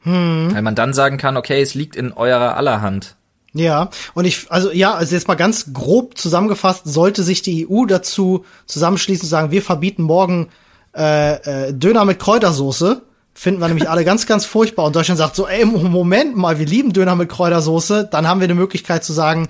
[0.00, 0.50] Hm.
[0.52, 3.16] Weil man dann sagen kann, okay, es liegt in eurer aller Hand.
[3.52, 7.86] Ja, und ich, also ja, also jetzt mal ganz grob zusammengefasst, sollte sich die EU
[7.86, 10.48] dazu zusammenschließen und sagen, wir verbieten morgen
[10.94, 13.02] äh, äh, Döner mit Kräutersoße,
[13.32, 14.84] finden wir nämlich alle ganz, ganz furchtbar.
[14.84, 18.44] Und Deutschland sagt so, ey, Moment mal, wir lieben Döner mit Kräutersoße, dann haben wir
[18.44, 19.48] eine Möglichkeit zu sagen,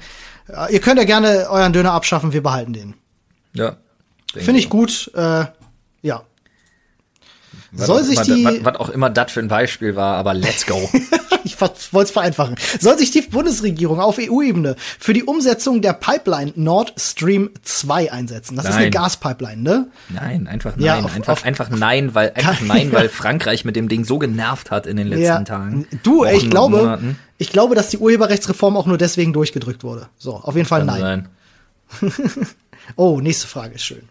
[0.49, 2.95] äh, ihr könnt ja gerne euren Döner abschaffen, wir behalten den.
[3.59, 3.77] Ja.
[4.35, 5.47] Finde ich gut, äh,
[6.03, 6.23] ja.
[7.73, 8.45] Was Soll sich die.
[8.45, 10.89] Was, was auch immer das für ein Beispiel war, aber let's go.
[11.45, 12.57] ich wollte es vereinfachen.
[12.81, 18.57] Soll sich die Bundesregierung auf EU-Ebene für die Umsetzung der Pipeline Nord Stream 2 einsetzen?
[18.57, 18.73] Das nein.
[18.73, 19.87] ist eine Gaspipeline, ne?
[20.09, 20.85] Nein, einfach nein.
[20.85, 24.19] Ja, auf, einfach, auf, einfach nein, weil, einfach nein, weil Frankreich mit dem Ding so
[24.19, 25.43] genervt hat in den letzten ja.
[25.43, 25.87] Tagen.
[26.03, 30.09] Du, Wochen ich glaube, ich glaube, dass die Urheberrechtsreform auch nur deswegen durchgedrückt wurde.
[30.19, 31.29] So, auf jeden Fall Kann nein.
[32.95, 34.09] oh, nächste Frage ist schön.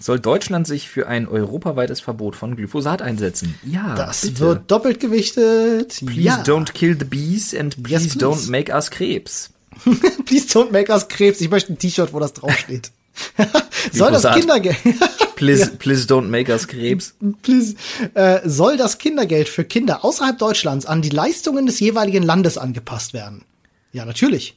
[0.00, 3.54] Soll Deutschland sich für ein europaweites Verbot von Glyphosat einsetzen?
[3.64, 3.94] Ja.
[3.94, 4.40] Das bitte.
[4.40, 6.00] wird doppelt gewichtet.
[6.04, 6.42] Please ja.
[6.42, 8.24] don't kill the bees and please, yes, please.
[8.24, 9.50] don't make us Krebs.
[10.26, 11.40] please don't make us Krebs.
[11.40, 12.90] Ich möchte ein T-Shirt, wo das draufsteht.
[13.92, 14.76] soll das Kindergeld
[15.36, 17.14] please, please don't make us Krebs.
[17.42, 17.76] Please,
[18.14, 23.12] äh, soll das Kindergeld für Kinder außerhalb Deutschlands an die Leistungen des jeweiligen Landes angepasst
[23.12, 23.44] werden?
[23.92, 24.56] Ja, natürlich.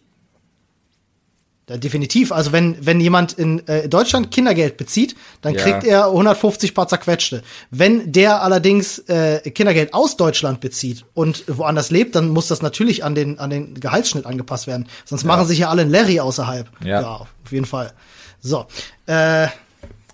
[1.69, 2.31] Definitiv.
[2.31, 5.61] Also wenn, wenn jemand in äh, Deutschland Kindergeld bezieht, dann ja.
[5.61, 7.43] kriegt er 150 paar zerquetschte.
[7.71, 13.03] Wenn der allerdings äh, Kindergeld aus Deutschland bezieht und woanders lebt, dann muss das natürlich
[13.03, 14.87] an den, an den Gehaltsschnitt angepasst werden.
[15.03, 15.27] Sonst ja.
[15.27, 16.69] machen sich ja alle ein Larry außerhalb.
[16.85, 17.01] Ja.
[17.01, 17.91] ja, auf jeden Fall.
[18.39, 18.65] So.
[19.05, 19.47] Äh,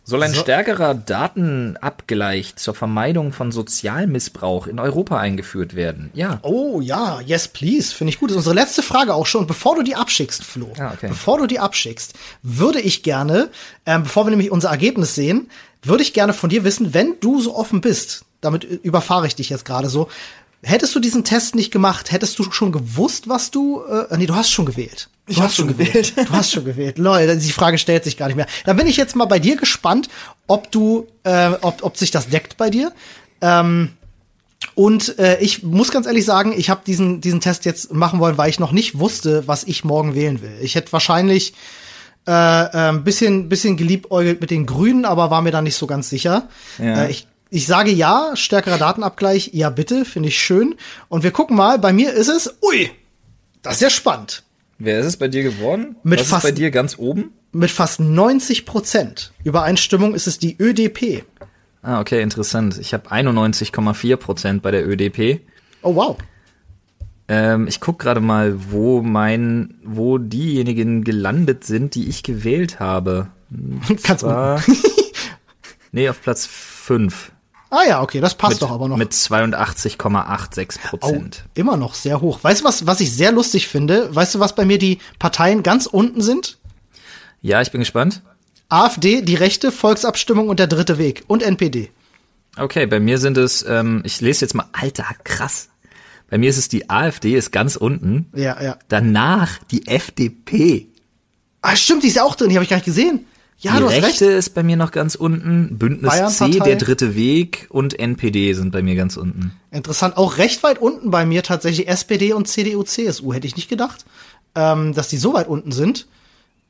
[0.04, 0.41] soll ein so.
[0.41, 6.12] stärkerer Datenabgleich zur Vermeidung von Sozialmissbrauch in Europa eingeführt werden?
[6.14, 6.39] Ja.
[6.41, 8.30] Oh ja, yes please, finde ich gut.
[8.30, 9.47] Das ist unsere letzte Frage auch schon.
[9.47, 11.08] bevor du die abschickst, Flo, ah, okay.
[11.08, 13.49] bevor du die abschickst, würde ich gerne,
[13.86, 15.49] ähm, bevor wir nämlich unser Ergebnis sehen,
[15.82, 19.49] würde ich gerne von dir wissen, wenn du so offen bist, damit überfahre ich dich
[19.49, 20.10] jetzt gerade so,
[20.64, 24.36] hättest du diesen Test nicht gemacht, hättest du schon gewusst, was du, äh, nee, du
[24.36, 25.09] hast schon gewählt.
[25.28, 25.93] Ich du hast schon gewählt.
[25.93, 26.30] gewählt.
[26.30, 26.97] Du hast schon gewählt.
[26.97, 28.47] Leute, die Frage stellt sich gar nicht mehr.
[28.66, 30.09] Da bin ich jetzt mal bei dir gespannt,
[30.47, 32.91] ob du, äh, ob, ob sich das deckt bei dir.
[33.41, 33.89] Ähm,
[34.76, 38.38] und äh, ich muss ganz ehrlich sagen, ich habe diesen, diesen Test jetzt machen wollen,
[38.38, 40.57] weil ich noch nicht wusste, was ich morgen wählen will.
[40.61, 41.53] Ich hätte wahrscheinlich
[42.28, 45.88] äh, äh, ein bisschen, bisschen geliebäugelt mit den Grünen, aber war mir da nicht so
[45.88, 46.47] ganz sicher.
[46.80, 47.03] Ja.
[47.03, 50.74] Äh, ich, ich sage ja, stärkerer Datenabgleich, ja bitte, finde ich schön.
[51.08, 52.89] Und wir gucken mal, bei mir ist es, ui,
[53.62, 54.41] das ist ja spannend.
[54.80, 55.95] Wer ist es bei dir geworden?
[56.01, 57.32] Mit Was fast, ist bei dir ganz oben?
[57.51, 61.26] Mit fast 90 Prozent Übereinstimmung ist es die ÖDP.
[61.84, 62.80] Ah, okay, interessant.
[62.80, 65.41] Ich habe 91,4 Prozent bei der ÖDP.
[65.84, 66.18] Oh, wow.
[67.28, 73.28] Ähm, ich guck gerade mal, wo mein, wo diejenigen gelandet sind, die ich gewählt habe.
[74.04, 74.24] Ganz
[75.91, 77.32] nee, auf Platz 5.
[77.74, 78.97] Ah ja, okay, das passt mit, doch aber noch.
[78.97, 81.43] Mit 82,86 Prozent.
[81.43, 82.38] Oh, immer noch sehr hoch.
[82.43, 84.13] Weißt du, was, was ich sehr lustig finde?
[84.13, 86.59] Weißt du, was bei mir die Parteien ganz unten sind?
[87.41, 88.21] Ja, ich bin gespannt.
[88.69, 91.89] AfD, die rechte Volksabstimmung und der dritte Weg und NPD.
[92.57, 95.69] Okay, bei mir sind es, ähm, ich lese jetzt mal, alter, krass.
[96.30, 98.28] Bei mir ist es die AfD, ist ganz unten.
[98.36, 98.78] Ja, ja.
[98.88, 100.89] Danach die FDP.
[101.63, 103.26] Ah, stimmt, die ist ja auch drin, die habe ich gar nicht gesehen.
[103.64, 104.38] Ja, die Rechte recht.
[104.38, 105.78] ist bei mir noch ganz unten.
[105.78, 109.53] Bündnis C, der dritte Weg und NPD sind bei mir ganz unten.
[109.72, 110.18] Interessant.
[110.18, 113.34] Auch recht weit unten bei mir tatsächlich SPD und CDU, CSU.
[113.34, 114.03] Hätte ich nicht gedacht,
[114.53, 116.07] ähm, dass die so weit unten sind.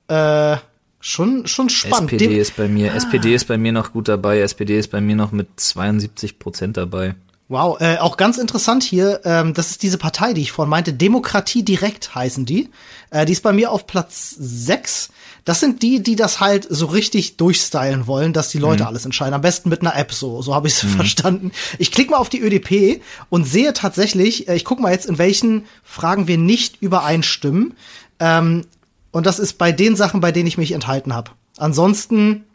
[0.08, 0.58] Äh,
[1.00, 2.14] schon, schon spannend.
[2.14, 2.96] SPD Dem ist bei mir, ah.
[2.96, 4.42] SPD ist bei mir noch gut dabei.
[4.42, 7.16] SPD ist bei mir noch mit 72 Prozent dabei.
[7.50, 10.94] Wow, äh, auch ganz interessant hier, ähm, das ist diese Partei, die ich vorhin meinte,
[10.94, 12.70] Demokratie direkt heißen die.
[13.10, 15.10] Äh, die ist bei mir auf Platz 6.
[15.46, 18.88] Das sind die, die das halt so richtig durchstylen wollen, dass die Leute mhm.
[18.88, 19.34] alles entscheiden.
[19.34, 20.90] Am besten mit einer App, so, so habe ich es mhm.
[20.90, 21.52] verstanden.
[21.80, 25.18] Ich klicke mal auf die ÖDP und sehe tatsächlich, äh, ich gucke mal jetzt, in
[25.18, 27.76] welchen Fragen wir nicht übereinstimmen.
[28.20, 28.66] Ähm,
[29.12, 31.32] und das ist bei den Sachen, bei denen ich mich enthalten habe.
[31.58, 32.46] Ansonsten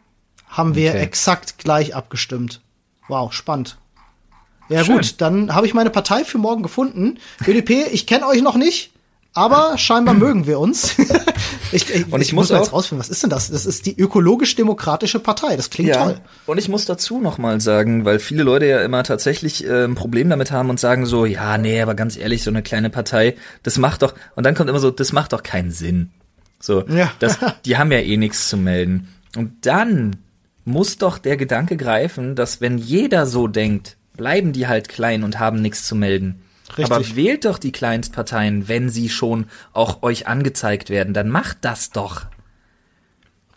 [0.47, 1.01] haben wir okay.
[1.01, 2.61] exakt gleich abgestimmt.
[3.07, 3.77] Wow, spannend.
[4.67, 4.95] Ja Schön.
[4.95, 7.19] gut, dann habe ich meine Partei für morgen gefunden.
[7.47, 8.91] ÖDP, ich kenne euch noch nicht,
[9.33, 10.95] Aber scheinbar mögen wir uns.
[11.71, 13.49] ich, ich, Und ich ich muss mal auch- jetzt rausfinden, was ist denn das?
[13.51, 15.55] Das ist die ökologisch-demokratische Partei.
[15.55, 16.19] Das klingt toll.
[16.45, 19.95] Und ich muss dazu noch mal sagen, weil viele Leute ja immer tatsächlich äh, ein
[19.95, 23.35] Problem damit haben und sagen so, ja, nee, aber ganz ehrlich, so eine kleine Partei,
[23.63, 26.09] das macht doch, und dann kommt immer so, das macht doch keinen Sinn.
[26.59, 27.11] So, Ja.
[27.19, 29.09] das, die haben ja eh nichts zu melden.
[29.37, 30.17] Und dann
[30.65, 35.39] muss doch der Gedanke greifen, dass wenn jeder so denkt, bleiben die halt klein und
[35.39, 36.41] haben nichts zu melden.
[36.77, 36.91] Richtig.
[36.95, 41.91] Aber wählt doch die Kleinstparteien, wenn sie schon auch euch angezeigt werden, dann macht das
[41.91, 42.25] doch.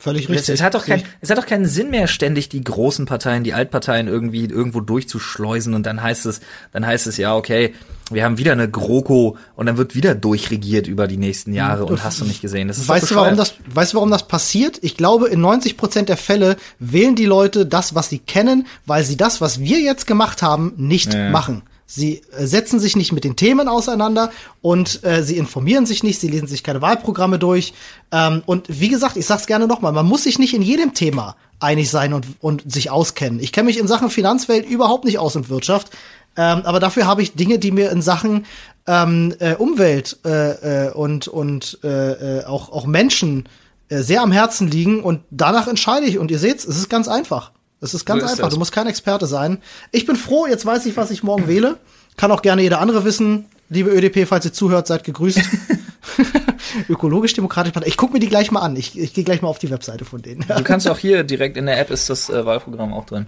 [0.03, 0.55] Völlig Es, richtig.
[0.55, 3.55] es, hat doch kein, es hat doch keinen Sinn mehr, ständig die großen Parteien, die
[3.55, 6.41] Altparteien irgendwie irgendwo durchzuschleusen und dann heißt es,
[6.73, 7.73] dann heißt es ja, okay,
[8.11, 12.03] wir haben wieder eine GroKo und dann wird wieder durchregiert über die nächsten Jahre und
[12.03, 12.67] hast du nicht gesehen.
[12.67, 14.81] Das ist Weißt du, warum das, weißt du, warum das passiert?
[14.83, 19.05] Ich glaube, in 90 Prozent der Fälle wählen die Leute das, was sie kennen, weil
[19.05, 21.31] sie das, was wir jetzt gemacht haben, nicht Ja.
[21.31, 21.63] machen.
[21.87, 24.30] Sie äh, setzen sich nicht mit den Themen auseinander
[24.61, 27.74] und äh, sie informieren sich nicht, sie lesen sich keine Wahlprogramme durch.
[28.11, 31.37] Ähm, und wie gesagt, ich sag's gerne nochmal, man muss sich nicht in jedem Thema
[31.61, 33.41] einig sein und, und sich auskennen.
[33.41, 35.91] Ich kenne mich in Sachen Finanzwelt überhaupt nicht aus und Wirtschaft.
[36.37, 38.47] Ähm, aber dafür habe ich Dinge, die mir in Sachen
[38.87, 43.49] ähm, äh, Umwelt äh, äh, und, und äh, äh, auch, auch Menschen
[43.89, 46.18] äh, sehr am Herzen liegen und danach entscheide ich.
[46.18, 47.53] Und ihr seht's, es ist ganz einfach.
[47.83, 48.45] Es ist ganz So ist einfach.
[48.45, 48.55] das.
[48.55, 49.59] Du musst kein Experte sein.
[49.91, 51.78] Ich bin froh, jetzt weiß ich, was ich morgen wähle.
[52.16, 53.47] Kann auch gerne jeder andere wissen.
[53.68, 55.41] Liebe ÖDP, falls ihr zuhört, seid gegrüßt.
[56.89, 57.89] Ökologisch-Demokratische Partei.
[57.89, 58.76] Ich gucke mir die gleich mal an.
[58.76, 60.45] Ich, ich gehe gleich mal auf die Webseite von denen.
[60.47, 63.26] Du kannst auch hier direkt in der App ist das äh, Wahlprogramm auch drin.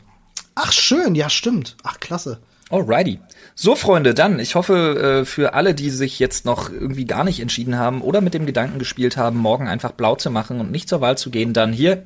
[0.55, 1.15] Ach, schön.
[1.15, 1.77] Ja, stimmt.
[1.83, 2.39] Ach, klasse.
[2.71, 3.21] Alrighty.
[3.55, 7.41] So, Freunde, dann, ich hoffe, äh, für alle, die sich jetzt noch irgendwie gar nicht
[7.41, 10.89] entschieden haben oder mit dem Gedanken gespielt haben, morgen einfach blau zu machen und nicht
[10.89, 12.05] zur Wahl zu gehen, dann hier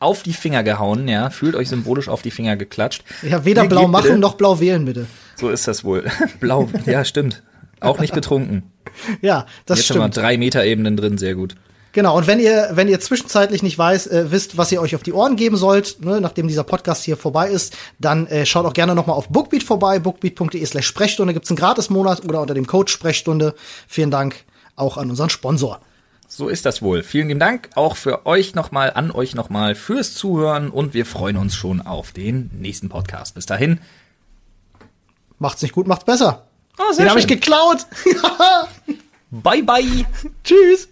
[0.00, 3.04] auf die Finger gehauen, ja, fühlt euch symbolisch auf die Finger geklatscht.
[3.22, 4.18] Ja, weder Hier blau machen bitte.
[4.18, 5.06] noch blau wählen, bitte.
[5.36, 6.04] So ist das wohl.
[6.40, 7.42] Blau, ja, stimmt.
[7.80, 8.64] Auch nicht betrunken.
[9.20, 10.16] Ja, das Jetzt haben wir stimmt.
[10.16, 11.54] drei Meter Ebenen drin, sehr gut.
[11.92, 15.02] Genau, und wenn ihr, wenn ihr zwischenzeitlich nicht weiß, äh, wisst, was ihr euch auf
[15.02, 18.72] die Ohren geben sollt, ne, nachdem dieser Podcast hier vorbei ist, dann äh, schaut auch
[18.72, 22.90] gerne nochmal auf Bookbeat vorbei, bookbeat.de slash Sprechstunde, gibt's einen Gratis-Monat oder unter dem Code
[22.90, 23.54] Sprechstunde.
[23.86, 24.44] Vielen Dank
[24.76, 25.80] auch an unseren Sponsor.
[26.38, 27.02] So ist das wohl.
[27.02, 31.36] Vielen lieben Dank auch für euch nochmal, an euch nochmal fürs Zuhören und wir freuen
[31.36, 33.34] uns schon auf den nächsten Podcast.
[33.34, 33.80] Bis dahin.
[35.40, 36.46] Macht's nicht gut, macht's besser.
[36.78, 37.86] Oh, sehr Den habe ich geklaut.
[39.32, 39.82] Bye bye.
[40.44, 40.88] Tschüss.